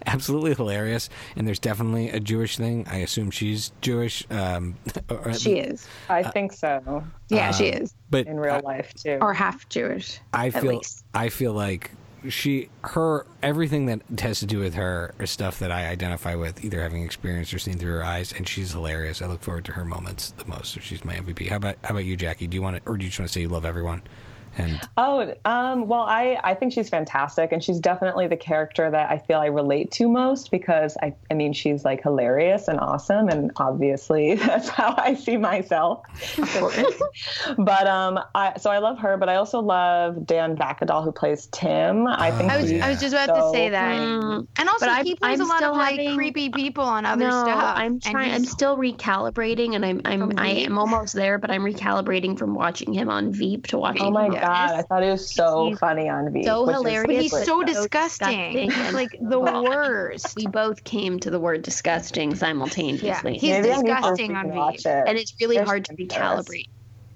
[0.08, 2.86] absolutely hilarious, and there's definitely a Jewish thing.
[2.90, 4.26] I assume she's Jewish.
[4.30, 4.76] Um,
[5.10, 8.94] or She is, I think so yeah, she Um, is, but in real I- life
[8.94, 9.18] too.
[9.22, 10.20] or half Jewish.
[10.34, 11.04] I at feel least.
[11.14, 11.92] I feel like
[12.30, 16.64] she her everything that has to do with her is stuff that I identify with,
[16.64, 19.22] either having experienced or seen through her eyes, and she's hilarious.
[19.22, 20.74] I look forward to her moments the most.
[20.74, 21.50] So she's my MVP.
[21.50, 22.48] How about how about you, Jackie?
[22.48, 24.04] Do you want to, or do you just want to say you love everyone?
[24.58, 29.10] And Oh, um, well, I, I think she's fantastic, and she's definitely the character that
[29.10, 33.30] I feel I relate to most because I, I mean, she's like hilarious and awesome,
[33.30, 36.02] and obviously that's how I see myself.
[37.58, 41.48] but um, I so I love her, but I also love Dan Bakkedahl who plays
[41.52, 42.08] Tim.
[42.08, 44.86] I think I was he's I was just about to say that, Mm, and also
[44.86, 47.44] But I'm- he plays I'm a lot still of like creepy people on other no,
[47.44, 47.74] stuff.
[47.78, 48.32] I'm and trying.
[48.34, 52.56] I'm he's- still recalibrating, and I'm I'm I am almost there, but I'm recalibrating from
[52.56, 54.04] watching him on Veep to watching.
[54.04, 54.72] Oh my him on god!
[54.76, 56.46] I thought it was so He's funny on Veep.
[56.46, 57.06] so hilarious.
[57.08, 58.54] But he's so So disgusting.
[58.54, 60.36] disgusting like the worst.
[60.36, 63.34] We both came to the word disgusting simultaneously.
[63.34, 64.86] Yeah, he's Maybe I need to disgusting on rewatch Veep.
[64.86, 65.04] it.
[65.08, 66.50] and it's really There's hard to interest.
[66.50, 66.66] recalibrate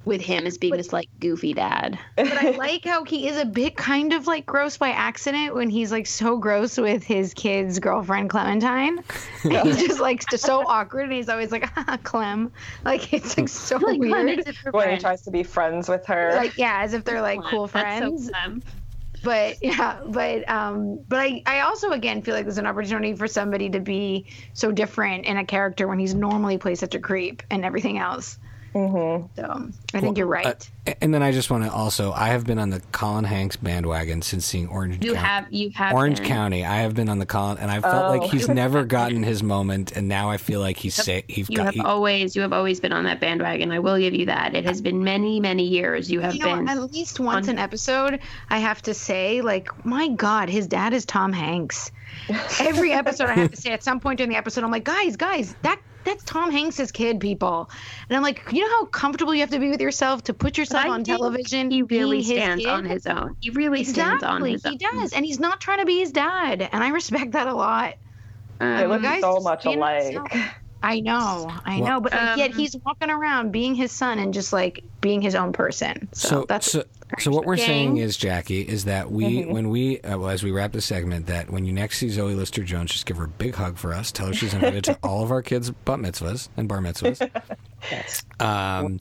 [0.08, 2.00] with him as being this like goofy dad.
[2.16, 5.70] But I like how he is a bit kind of like gross by accident when
[5.70, 9.04] he's like so gross with his kid's girlfriend Clementine.
[9.44, 12.52] And he's just like so awkward and he's always like, ah, Clem.
[12.84, 14.30] Like it's like so Like, weird.
[14.40, 16.34] it's a for when he tries to be friends with her.
[16.36, 18.30] Like yeah, as if they're like cool that's so friends.
[18.30, 18.64] Clem.
[19.24, 23.28] but yeah, but um but I I also again feel like there's an opportunity for
[23.28, 27.44] somebody to be so different in a character when he's normally plays such a creep
[27.52, 28.38] and everything else.
[28.78, 30.70] Hmm So I think you're right.
[31.02, 34.22] And then I just want to also I have been on the Colin Hanks bandwagon
[34.22, 35.04] since seeing Orange.
[35.04, 35.28] You County.
[35.28, 36.28] have you have Orange been.
[36.28, 36.66] County.
[36.66, 38.18] I have been on the Colin, and I felt Oh.
[38.18, 41.58] like he's never gotten his moment, and now I feel like he's sa- he's You
[41.58, 41.66] got.
[41.68, 43.72] have He, always you have always been on that bandwagon.
[43.72, 44.56] I will give you that.
[44.56, 46.10] It has been many many years.
[46.12, 46.68] You have you know, been.
[46.70, 48.20] at least once on- an episode,
[48.50, 51.92] I have to say, like, my God, his dad is Tom Hanks.
[52.60, 55.16] Every episode, I have to say at some point during the episode, I'm like, guys,
[55.16, 57.70] guys, that that's Tom Hanks's kid, people.
[58.10, 60.58] And I'm like, you know how comfortable you have to be with yourself to put
[60.58, 61.72] yourself himself on television.
[61.72, 63.36] He really stands on his own.
[63.40, 64.74] He really exactly, stands on his he own.
[64.74, 67.54] He does, and he's not trying to be his dad, and I respect that a
[67.54, 67.96] lot.
[68.60, 70.18] Um, they look so much alike.
[70.82, 74.34] I know, I well, know, but um, yet he's walking around being his son and
[74.34, 76.08] just like being his own person.
[76.14, 76.84] So, so that's so,
[77.20, 77.66] so what we're Gang.
[77.66, 79.52] saying is, Jackie, is that we mm-hmm.
[79.52, 82.36] when we uh, well, as we wrap the segment, that when you next see Zoe
[82.36, 84.12] Lister Jones, just give her a big hug for us.
[84.12, 87.28] Tell her she's invited to all of our kids' bat mitzvahs and bar mitzvahs.
[87.92, 88.24] yes.
[88.40, 89.00] Um,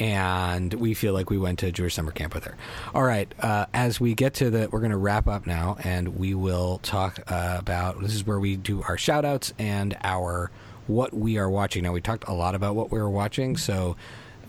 [0.00, 2.56] and we feel like we went to Jewish summer camp with her.
[2.94, 3.32] All right.
[3.40, 6.78] Uh, as we get to the, we're going to wrap up now, and we will
[6.82, 10.50] talk uh, about this is where we do our shout outs and our
[10.86, 11.84] what we are watching.
[11.84, 13.96] Now, we talked a lot about what we were watching, so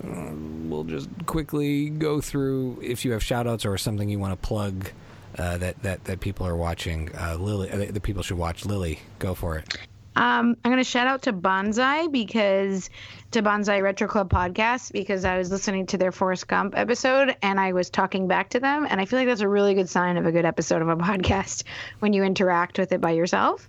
[0.04, 4.40] uh, we'll just quickly go through if you have shout outs or something you want
[4.40, 4.90] to plug
[5.38, 7.10] uh, that, that, that people are watching.
[7.16, 8.66] Uh, Lily, uh, the people should watch.
[8.66, 9.78] Lily, go for it.
[10.18, 12.90] Um, I'm going to shout out to Bonsai because
[13.32, 17.60] to Bonsai Retro Club podcast because I was listening to their Forrest Gump episode and
[17.60, 18.88] I was talking back to them.
[18.90, 20.96] And I feel like that's a really good sign of a good episode of a
[20.96, 21.64] podcast
[22.00, 23.68] when you interact with it by yourself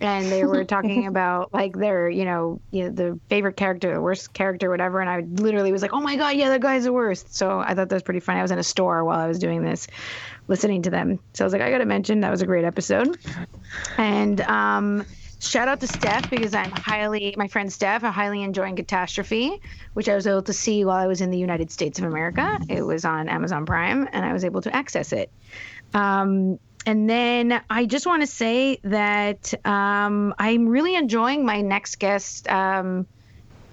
[0.00, 4.00] and they were talking about like their you know, you know the favorite character the
[4.00, 6.92] worst character whatever and i literally was like oh my god yeah that guy's the
[6.92, 9.26] worst so i thought that was pretty funny i was in a store while i
[9.26, 9.86] was doing this
[10.48, 13.16] listening to them so i was like i gotta mention that was a great episode
[13.96, 15.04] and um
[15.40, 18.04] shout out to Steph because I'm highly my friend Steph.
[18.04, 19.60] I'm highly enjoying Catastrophe,
[19.94, 22.58] which I was able to see while I was in the United States of America.
[22.68, 25.30] It was on Amazon Prime, and I was able to access it.
[25.94, 31.98] Um, and then I just want to say that um, I'm really enjoying my next
[31.98, 32.48] guest.
[32.48, 33.06] Um,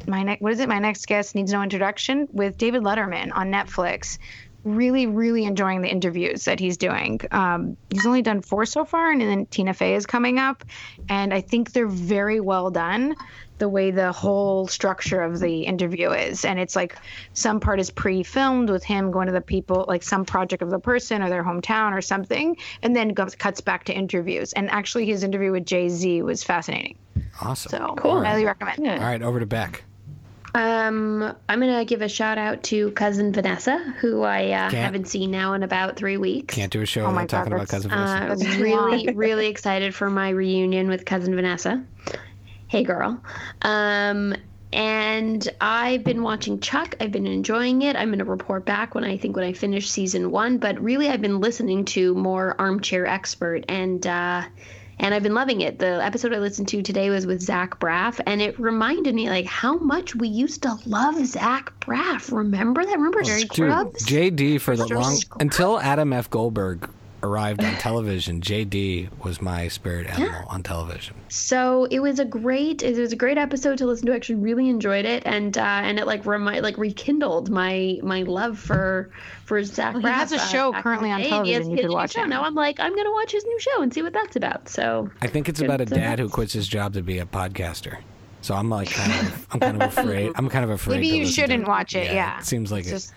[0.07, 0.67] my next, what is it?
[0.67, 4.17] My next guest needs no introduction with David Letterman on Netflix.
[4.63, 7.21] Really, really enjoying the interviews that he's doing.
[7.31, 10.63] Um, he's only done four so far, and then Tina Fey is coming up,
[11.07, 13.15] and I think they're very well done
[13.57, 16.45] the way the whole structure of the interview is.
[16.45, 16.97] And it's like
[17.33, 20.69] some part is pre filmed with him going to the people, like some project of
[20.69, 24.53] the person or their hometown or something, and then goes, cuts back to interviews.
[24.53, 26.97] And actually, his interview with Jay Z was fascinating.
[27.41, 27.69] Awesome.
[27.71, 28.23] So, cool.
[28.23, 28.87] Highly recommend.
[28.87, 29.83] All right, over to Beck.
[30.55, 35.31] Um, I'm gonna give a shout out to cousin Vanessa, who I uh, haven't seen
[35.31, 36.53] now in about three weeks.
[36.53, 38.47] Can't do a show oh without talking about cousin Vanessa.
[38.47, 41.83] Uh, really, really excited for my reunion with cousin Vanessa.
[42.73, 43.21] Hey, girl.
[43.61, 44.33] Um,
[44.71, 46.95] and I've been watching Chuck.
[46.99, 47.95] I've been enjoying it.
[47.95, 50.57] I'm going to report back when I think when I finish season one.
[50.57, 54.41] But really, I've been listening to more Armchair Expert, and uh,
[54.97, 55.77] and I've been loving it.
[55.77, 59.45] The episode I listened to today was with Zach Braff, and it reminded me like
[59.45, 62.35] how much we used to love Zach Braff.
[62.35, 62.97] Remember that?
[62.97, 64.03] Remember well, Scrubs?
[64.07, 65.43] JD for the long Scrubs.
[65.43, 66.27] until Adam F.
[66.27, 66.89] Goldberg
[67.23, 70.45] arrived on television, JD was my spirit animal yeah.
[70.47, 71.15] on television.
[71.29, 74.13] So it was a great, it was a great episode to listen to.
[74.13, 78.23] I actually really enjoyed it, and uh, and it like remi- like rekindled my my
[78.23, 79.09] love for
[79.45, 79.93] for Zach.
[79.93, 81.71] Well, he has a show uh, currently on television.
[81.71, 82.27] you could watch it.
[82.27, 84.69] Now I'm like, I'm gonna watch his new show and see what that's about.
[84.69, 87.97] So I think it's about a dad who quits his job to be a podcaster.
[88.41, 90.31] So I'm like, kind of, I'm kind of afraid.
[90.35, 90.95] I'm kind of afraid.
[90.95, 92.07] Maybe you shouldn't watch it.
[92.07, 92.39] Yeah, yeah.
[92.39, 92.91] it seems like it's it.
[92.91, 93.13] Just,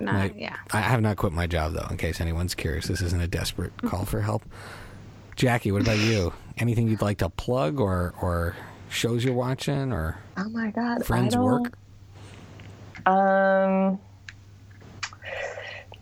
[0.00, 0.56] my, yeah.
[0.72, 1.86] I have not quit my job though.
[1.90, 4.44] In case anyone's curious, this isn't a desperate call for help.
[5.36, 6.32] Jackie, what about you?
[6.58, 8.56] Anything you'd like to plug or or
[8.90, 11.76] shows you're watching or oh my god, friends work?
[13.06, 13.98] Um.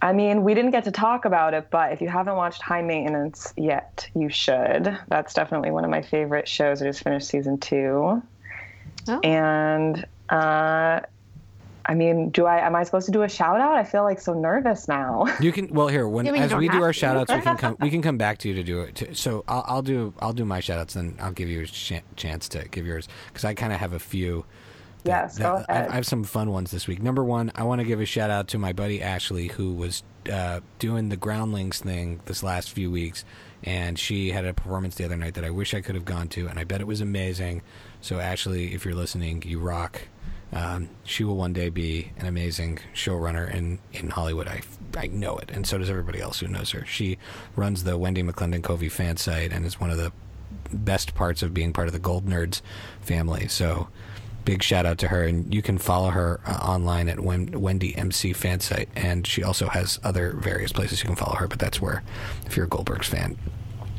[0.02, 2.82] I mean, we didn't get to talk about it, but if you haven't watched High
[2.82, 4.96] Maintenance yet, you should.
[5.08, 6.82] That's definitely one of my favorite shows.
[6.82, 8.22] I just finished season two.
[9.08, 9.20] Oh.
[9.20, 11.00] And uh,
[11.88, 13.76] I mean, do I am I supposed to do a shout out?
[13.76, 15.26] I feel like so nervous now.
[15.40, 16.98] You can well here when as we do our to.
[16.98, 18.94] shout outs, we can come we can come back to you to do it.
[18.96, 21.66] To, so I'll, I'll, do I'll do my shout outs and I'll give you a
[21.66, 24.44] ch- chance to give yours because I kind of have a few.
[25.04, 25.88] That, yes, that, go ahead.
[25.88, 27.00] I, I, have some fun ones this week.
[27.00, 30.02] Number one, I want to give a shout out to my buddy Ashley who was
[30.32, 33.24] uh, doing the Groundlings thing this last few weeks,
[33.62, 36.28] and she had a performance the other night that I wish I could have gone
[36.30, 37.62] to, and I bet it was amazing.
[38.00, 40.08] So Ashley, if you're listening, you rock.
[40.52, 44.48] Um, she will one day be an amazing showrunner in, in Hollywood.
[44.48, 44.62] I,
[44.96, 46.84] I know it, and so does everybody else who knows her.
[46.86, 47.18] She
[47.56, 50.12] runs the Wendi McLendon Covey fan site and is one of the
[50.72, 52.62] best parts of being part of the Gold Nerds
[53.00, 53.48] family.
[53.48, 53.88] So,
[54.44, 58.32] big shout out to her, and you can follow her uh, online at Wendi MC
[58.32, 61.48] fan site, and she also has other various places you can follow her.
[61.48, 62.02] But that's where,
[62.46, 63.36] if you're a Goldbergs fan,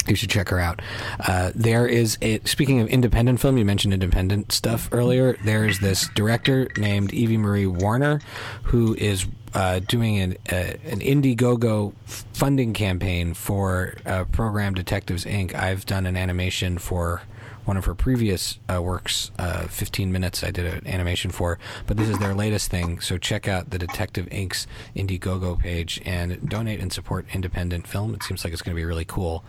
[0.09, 0.81] you should check her out.
[1.19, 3.57] Uh, there is a speaking of independent film.
[3.57, 5.37] You mentioned independent stuff earlier.
[5.43, 8.21] There is this director named Evie Marie Warner,
[8.63, 15.53] who is uh, doing an uh, an Indiegogo funding campaign for uh, Program Detectives Inc.
[15.55, 17.21] I've done an animation for
[17.67, 21.59] one of her previous uh, works, uh, 15 minutes, I did an animation for.
[21.85, 23.01] But this is their latest thing.
[23.01, 28.15] So check out the Detective Inks Indiegogo page and donate and support independent film.
[28.15, 29.43] It seems like it's going to be really cool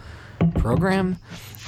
[0.59, 1.19] program.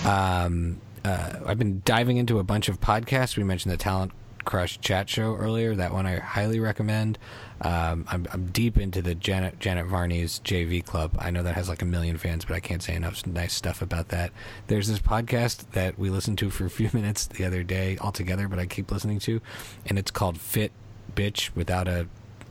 [0.04, 3.36] Um, uh, I've been diving into a bunch of podcasts.
[3.36, 4.12] We mentioned the Talent
[4.44, 5.74] Crush chat show earlier.
[5.74, 7.18] That one I highly recommend.
[7.60, 11.14] Um, I'm, I'm, deep into the Janet Janet Varney's JV Club.
[11.18, 13.82] I know that has like a million fans, but I can't say enough nice stuff
[13.82, 14.32] about that.
[14.68, 18.48] There's this podcast that we listened to for a few minutes the other day altogether,
[18.48, 19.42] but I keep listening to,
[19.86, 20.72] and it's called Fit
[21.14, 22.08] Bitch without a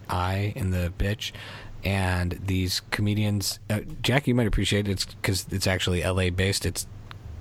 [0.09, 1.31] I in the bitch.
[1.83, 4.91] And these comedians, uh, Jack, you might appreciate it.
[4.91, 6.65] It's because it's actually LA based.
[6.65, 6.87] It's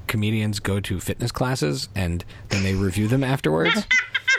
[0.06, 3.86] comedians go to fitness classes and then they review them afterwards.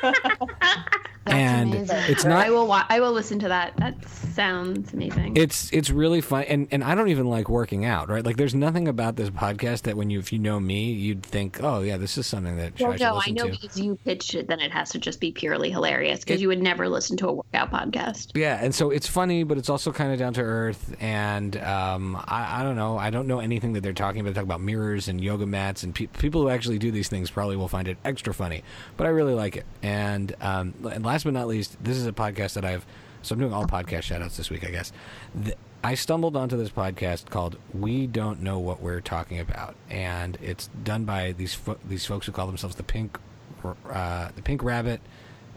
[1.31, 1.97] and amazing.
[2.07, 2.45] it's not.
[2.45, 2.67] I will.
[2.67, 3.75] Wa- I will listen to that.
[3.77, 5.35] That sounds amazing.
[5.35, 8.09] It's it's really fun, and and I don't even like working out.
[8.09, 8.25] Right?
[8.25, 11.61] Like, there's nothing about this podcast that when you if you know me, you'd think,
[11.61, 13.51] oh yeah, this is something that well, I no, I know to.
[13.51, 16.61] because you pitched it, then it has to just be purely hilarious because you would
[16.61, 18.31] never listen to a workout podcast.
[18.35, 22.15] Yeah, and so it's funny, but it's also kind of down to earth, and um,
[22.15, 24.29] I I don't know, I don't know anything that they're talking about.
[24.29, 27.29] They talk about mirrors and yoga mats, and pe- people who actually do these things
[27.29, 28.63] probably will find it extra funny,
[28.97, 32.07] but I really like it, and um, and last last but not least, this is
[32.07, 32.85] a podcast that I've.
[33.23, 34.93] So I'm doing all podcast shoutouts this week, I guess.
[35.35, 35.53] The,
[35.83, 40.69] I stumbled onto this podcast called "We Don't Know What We're Talking About," and it's
[40.85, 43.19] done by these fo- these folks who call themselves the Pink
[43.89, 45.01] uh, the Pink Rabbit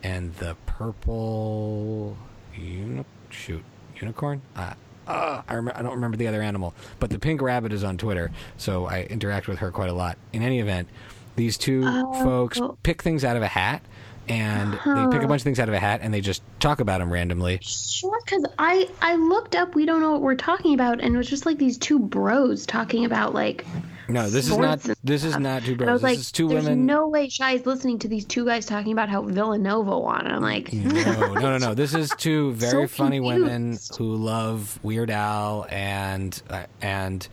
[0.02, 2.16] and the Purple
[2.56, 3.62] uni- shoot
[3.94, 4.42] unicorn.
[4.56, 4.74] Uh,
[5.06, 7.98] uh, I, rem- I don't remember the other animal, but the Pink Rabbit is on
[7.98, 10.18] Twitter, so I interact with her quite a lot.
[10.32, 10.88] In any event,
[11.36, 12.24] these two oh.
[12.24, 13.82] folks pick things out of a hat
[14.28, 16.80] and they pick a bunch of things out of a hat and they just talk
[16.80, 17.58] about them randomly.
[17.62, 19.74] Sure, because I I looked up.
[19.74, 22.66] We don't know what we're talking about, and it was just like these two bros
[22.66, 23.64] talking about like.
[24.08, 24.80] No, this is not.
[25.04, 25.88] This is not two bros.
[25.88, 26.86] I was this like, is two There's women.
[26.86, 30.26] no way Shai's listening to these two guys talking about how Villanova won.
[30.26, 30.90] I'm like, no,
[31.34, 31.74] no, no, no.
[31.74, 33.42] This is two very so funny confused.
[33.42, 37.26] women who love Weird Al and uh, and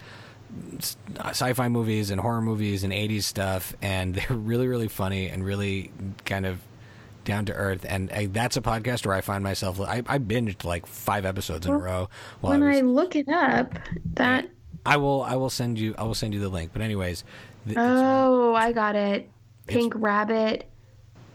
[1.20, 5.92] sci-fi movies and horror movies and 80s stuff and they're really really funny and really
[6.26, 6.60] kind of
[7.24, 9.80] down to earth, and uh, that's a podcast where I find myself.
[9.80, 12.10] I, I binged like five episodes in well, a row.
[12.42, 13.74] when I, was, I, look it up,
[14.14, 14.50] that
[14.86, 16.72] I will I will send you I will send you the link.
[16.74, 17.24] But anyways,
[17.76, 19.30] oh, I got it.
[19.68, 20.70] Pink Rabbit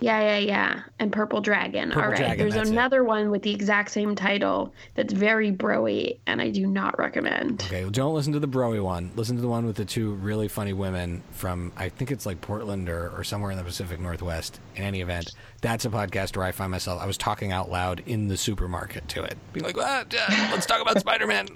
[0.05, 0.83] yeah, yeah, yeah.
[0.99, 1.89] And Purple Dragon.
[1.89, 2.19] Purple All right.
[2.19, 3.07] Dragon, There's another it.
[3.07, 7.63] one with the exact same title that's very broy, and I do not recommend.
[7.63, 9.11] Okay, well, don't listen to the broy one.
[9.17, 12.43] Listen to the one with the two really funny women from, I think it's like
[12.43, 14.61] Portland or, or somewhere in the Pacific Northwest.
[14.77, 15.33] In any event,
[15.63, 19.09] that's a podcast where I find myself, I was talking out loud in the supermarket
[19.09, 20.05] to it, being like, ah,
[20.53, 21.49] let's talk about Spider Man.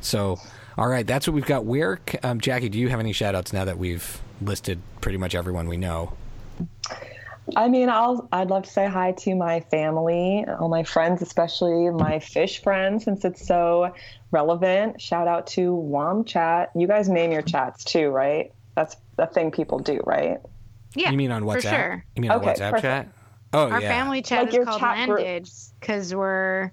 [0.00, 0.38] So,
[0.78, 1.66] all right, that's what we've got.
[1.66, 5.34] Where, um, Jackie, do you have any shout outs now that we've listed pretty much
[5.34, 6.14] everyone we know?
[7.54, 11.90] I mean, I'll I'd love to say hi to my family, all my friends, especially
[11.90, 13.94] my Phish friends, since it's so
[14.32, 15.00] relevant.
[15.00, 16.70] Shout out to WOM Chat.
[16.74, 18.52] You guys name your chats too, right?
[18.74, 20.38] That's the thing people do, right?
[20.94, 21.10] Yeah.
[21.10, 21.54] You mean on WhatsApp?
[21.54, 22.04] For sure.
[22.16, 22.82] You mean on okay, WhatsApp perfect.
[22.82, 23.08] chat?
[23.52, 23.74] Oh, yeah.
[23.74, 23.88] our yeah.
[23.88, 25.48] family chat like is called chat Landed
[25.80, 26.72] because we're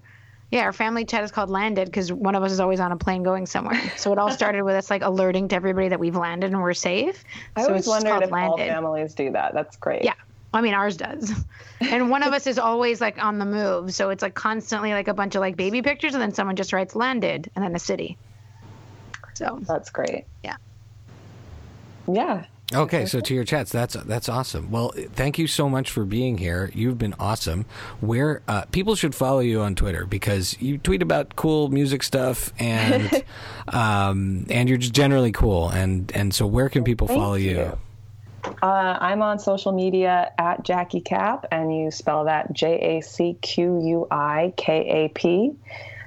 [0.50, 2.96] yeah, our family chat is called Landed because one of us is always on a
[2.96, 3.80] plane going somewhere.
[3.96, 6.74] So it all started with us like alerting to everybody that we've landed and we're
[6.74, 7.24] safe.
[7.56, 8.50] I so always wondered if landed.
[8.50, 9.54] all families do that.
[9.54, 10.04] That's great.
[10.04, 10.14] Yeah.
[10.54, 11.32] I mean, ours does.
[11.80, 13.92] And one of us is always like on the move.
[13.92, 16.72] So it's like constantly like a bunch of like baby pictures, and then someone just
[16.72, 18.16] writes landed and then a city.
[19.34, 20.24] So that's great.
[20.42, 20.56] Yeah.
[22.06, 22.44] Yeah.
[22.72, 24.70] Okay, so to your chats, that's that's awesome.
[24.70, 26.70] Well, thank you so much for being here.
[26.74, 27.66] You've been awesome.
[28.00, 32.52] Where uh, people should follow you on Twitter because you tweet about cool music stuff
[32.58, 33.22] and
[33.68, 35.68] um, and you're just generally cool.
[35.68, 37.50] And and so where can people thank follow you?
[37.50, 37.78] you?
[38.62, 43.36] Uh, I'm on social media at Jackie Cap, and you spell that J A C
[43.40, 45.54] Q U I K A P.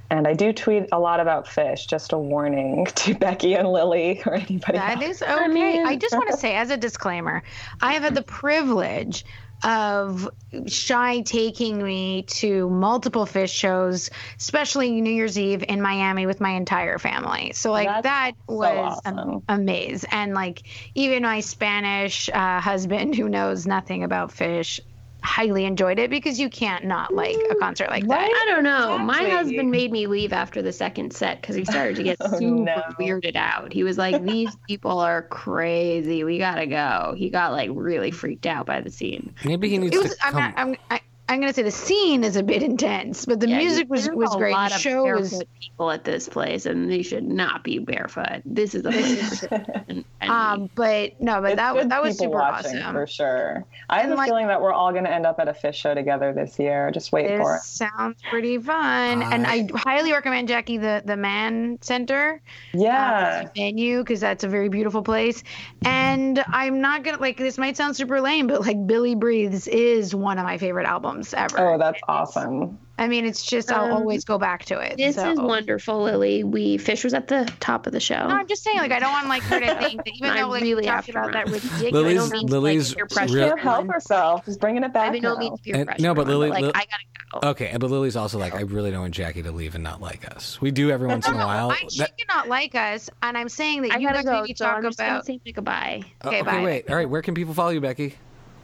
[0.10, 1.88] And I do tweet a lot about Phish.
[1.88, 4.78] Just a warning to Becky and Lily or anybody.
[4.78, 5.18] That else.
[5.18, 5.32] is okay.
[5.34, 7.44] I, mean, I just want to say, as a disclaimer,
[7.82, 9.26] I have had the privilege
[9.64, 10.30] of
[10.68, 16.52] Shai taking me to multiple Phish shows, especially New Year's Eve in Miami with my
[16.52, 17.52] entire family.
[17.54, 19.44] So like That's that was so awesome.
[19.50, 20.10] amazing.
[20.12, 20.64] And like
[20.96, 24.80] even my Spanish uh, husband who knows nothing about Phish
[25.28, 28.22] highly enjoyed it because you can't not like a concert like that.
[28.22, 28.96] I don't know.
[28.96, 29.06] Exactly.
[29.06, 32.40] My husband made me leave after the second set because he started to get oh,
[32.40, 32.84] super no.
[32.98, 33.74] weirded out.
[33.74, 36.24] He was like, "These people are crazy.
[36.24, 39.36] We gotta go." He got like really freaked out by the scene.
[39.44, 40.26] Maybe he needs was, to.
[40.26, 43.58] I'm, I'm, I, I'm gonna say the scene is a bit intense, but the Yeah,
[43.58, 44.54] music was was a great.
[44.54, 47.80] lot The of show was barefoot people at this place, and they should not be
[47.80, 48.42] barefoot.
[48.46, 49.44] This is a place.
[49.90, 52.94] and, and um, but no, but It's that good that was people super watching awesome.
[52.94, 53.66] for sure.
[53.90, 55.54] I have And, a like- feeling that we're all going to end up at a
[55.54, 56.92] Phish show together this year.
[56.92, 57.62] Just wait for it.
[57.64, 62.42] sounds pretty fun, and I- I highly recommend Jackie the the Mann Center
[62.74, 63.44] Yeah.
[63.46, 65.44] uh, venue because that's a very beautiful place.
[65.84, 70.14] And I'm not gonna like this might sound super lame, but like Billy Breathes is
[70.16, 71.74] one of my favorite albums ever.
[71.74, 72.78] oh, that's awesome.
[73.00, 74.98] I mean, it's just I'll Um, always go back to it.
[74.98, 75.32] This so.
[75.32, 76.44] is wonderful, Lily.
[76.44, 78.16] We Phish was at the top of the show.
[78.28, 80.42] No, I'm just saying, like, I don't want like her to think that even I
[80.42, 81.92] though like really we talked about that ridiculous.
[81.94, 84.46] Lily's- I don't mean to, Lily's like, pressure real- Can't help herself.
[84.46, 85.10] Just bringing it back.
[85.10, 85.40] I mean, no now.
[85.40, 86.02] mean to peer And- pressure.
[86.02, 87.50] no, but everyone, Lily- like Li- I gotta go.
[87.52, 90.02] Okay, and but Lily's also like, I really don't want Jackie to leave and not
[90.02, 90.60] like us.
[90.60, 91.70] We do every once in a while.
[91.70, 94.42] I, she That- cannot like us, and I'm saying that I you gotta guys go.
[94.44, 96.02] need So talk I'm just about say goodbye.
[96.24, 96.64] Oh, okay, okay, bye.
[96.64, 96.90] wait.
[96.90, 98.16] All right, where can people follow you, Becky?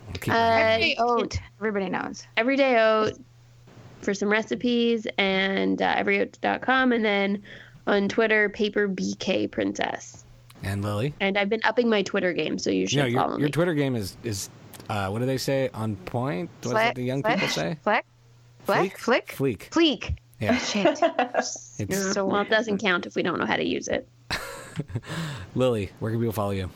[0.07, 1.38] We'll keep Uh, everyday oat.
[1.59, 2.25] Everybody knows.
[2.38, 3.13] Everyday Oat
[4.01, 7.41] for some recipes and uh, everyoat.com, and then
[7.88, 10.25] on Twitter, Paper BK Princess.
[10.63, 11.13] and Lily.
[11.19, 13.41] And I've been upping my Twitter game, so you should No, follow your, me.
[13.43, 14.49] your Twitter game is is
[14.89, 16.49] uh, what do they say on point?
[16.63, 17.77] What is it the young people say?
[17.84, 18.05] Fleck,
[18.65, 18.97] fleck, Fleek?
[18.97, 19.69] flick, Fleek.
[19.69, 20.17] fleek.
[20.39, 20.57] Yeah.
[20.57, 20.99] Shit.
[21.80, 24.07] It's so well, it doesn't count if we don't know how to use it.
[25.55, 25.89] Lily.
[25.99, 26.69] Where can people follow you?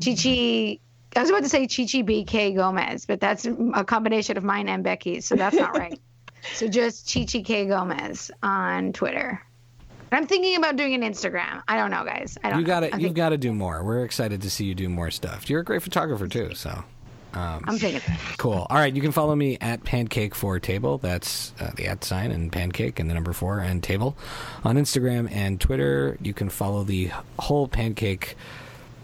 [0.00, 0.80] Chichi.
[1.16, 4.82] I was about to say Chichi BK Gomez, but that's a combination of mine and
[4.82, 6.00] Becky's, so that's not right.
[6.54, 9.42] so just Chichi K Gomez on Twitter.
[10.10, 11.62] And I'm thinking about doing an Instagram.
[11.66, 12.38] I don't know, guys.
[12.44, 12.60] I don't.
[12.60, 13.82] You got to You've got to do more.
[13.82, 15.50] We're excited to see you do more stuff.
[15.50, 16.84] You're a great photographer too, so.
[17.36, 18.00] I'm thinking.
[18.36, 18.66] Cool.
[18.70, 20.98] All right, you can follow me at Pancake for Table.
[20.98, 24.16] That's uh, the at sign and Pancake and the number four and Table
[24.62, 26.16] on Instagram and Twitter.
[26.22, 28.36] You can follow the whole Pancake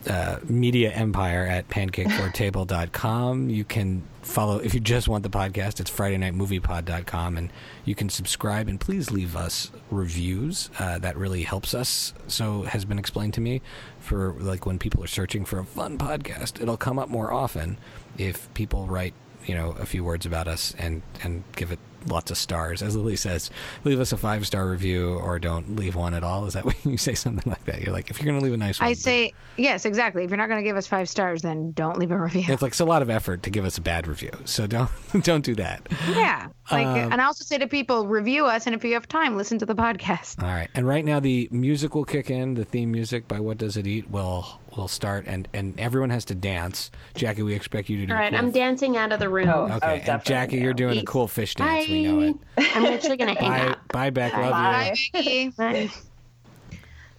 [0.08, 3.50] uh, media empire at pancakefortable.com.
[3.50, 5.80] You can follow if you just want the podcast.
[5.80, 7.52] It's Friday Night FridayNightMoviePod.com, and
[7.84, 10.70] you can subscribe and please leave us reviews.
[10.78, 12.14] Uh, that really helps us.
[12.28, 13.62] So has been explained to me
[13.98, 17.78] for like when people are searching for a fun podcast, it'll come up more often
[18.18, 19.14] if people write
[19.46, 21.78] you know a few words about us and and give it
[22.08, 23.50] lots of stars as lily says
[23.84, 26.74] leave us a five star review or don't leave one at all is that when
[26.84, 28.92] you say something like that you're like if you're gonna leave a nice one I
[28.94, 30.24] say yes, exactly.
[30.24, 32.44] If you're not going to give us five stars, then don't leave a review.
[32.48, 34.90] it's like it's a lot of effort to give us a bad review so don't
[35.22, 36.48] don't do that Yeah.
[36.70, 39.36] Like, Um, and I also say to people, review us, and if you have time,
[39.36, 40.42] listen to the podcast.
[40.42, 43.58] all right and right now the music will kick in the theme music by what
[43.58, 47.88] does it eat will will start and and everyone has to dance jackie we expect
[47.88, 49.48] you to do All right, cool I'm dancing out of the room.
[49.48, 49.64] Oh.
[49.82, 50.72] okay and jackie you're yeah.
[50.72, 51.92] doing a cool Phish dance Bye.
[51.92, 52.36] we know it
[52.74, 53.88] I'm actually gonna hang bye up.
[53.88, 54.94] bye beck love Bye.
[55.14, 55.90] you Bye.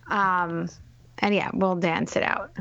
[0.07, 0.67] Um,
[1.19, 2.51] and yeah, we'll dance it out.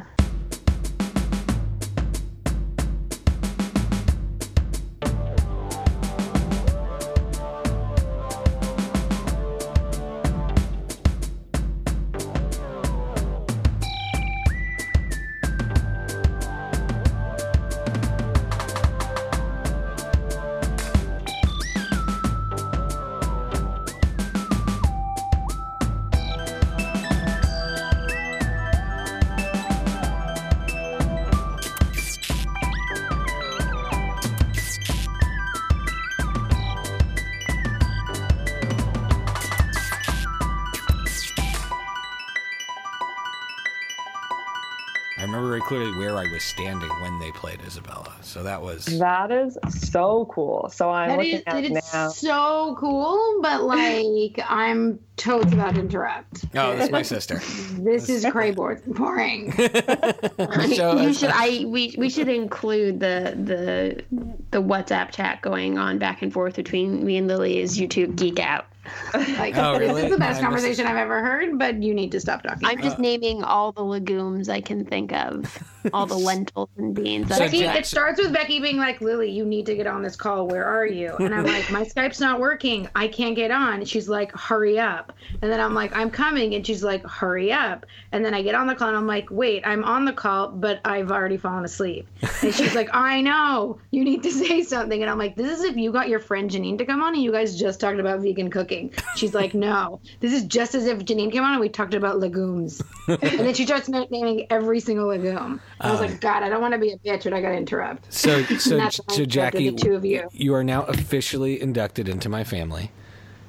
[46.60, 48.12] Standing when they played Isabella.
[48.22, 50.68] So that was That is so cool.
[50.70, 52.08] So I'm That looking is, at it it is now.
[52.08, 56.44] so cool, but like I'm totes about to interrupt.
[56.54, 57.40] Oh, that's my sister.
[57.80, 59.52] This is cray board boring.
[59.52, 61.30] So, you should.
[61.32, 64.04] I we we should include the the
[64.50, 68.08] the WhatsApp chat going on back and forth between me and Lily as you two
[68.08, 68.66] geek out.
[69.14, 72.12] Like Oh, this is the best I missed conversation I've ever heard, but you need
[72.12, 72.66] to stop talking.
[72.66, 75.58] I'm just naming all the legumes I can think of,
[75.92, 77.28] all the lentils and beans.
[77.28, 80.16] So Becky, it starts with Becky being like, Lily, you need to get on this
[80.16, 80.46] call.
[80.46, 81.14] Where are you?
[81.18, 82.88] And I'm like, my Skype's not working.
[82.94, 83.74] I can't get on.
[83.80, 85.12] And she's like, hurry up.
[85.42, 86.54] And then I'm like, I'm coming.
[86.54, 87.86] And she's like, hurry up.
[88.12, 90.48] And then I get on the call and I'm like, wait, I'm on the call,
[90.48, 92.06] but I've already fallen asleep.
[92.42, 93.78] And she's like, I know.
[93.90, 95.02] You need to say something.
[95.02, 97.22] And I'm like, this is if you got your friend Janine to come on and
[97.22, 98.79] you guys just talked about vegan cooking.
[99.16, 100.00] She's like, no.
[100.20, 102.80] This is just as if Janine came on and we talked about legumes.
[103.08, 105.60] and then she starts naming every single legume.
[105.80, 107.56] I was like, God, I don't want to be a bitch, but I got to
[107.56, 108.12] interrupt.
[108.12, 110.28] so so That's why I so Jackie, the two of you.
[110.32, 112.90] you are now officially inducted into my family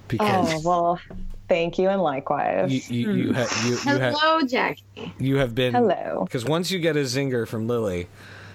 [0.08, 1.00] because Oh well,
[1.48, 2.90] thank you and likewise.
[2.92, 5.14] you you you, ha- you, you, ha- Hello, Jackie.
[5.20, 6.24] you have been Hello.
[6.26, 8.08] because once you get a zinger from Lily.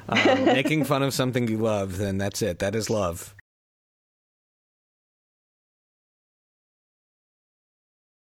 [0.09, 2.61] Um, making fun of something you love, then that's it.
[2.61, 3.35] That is love.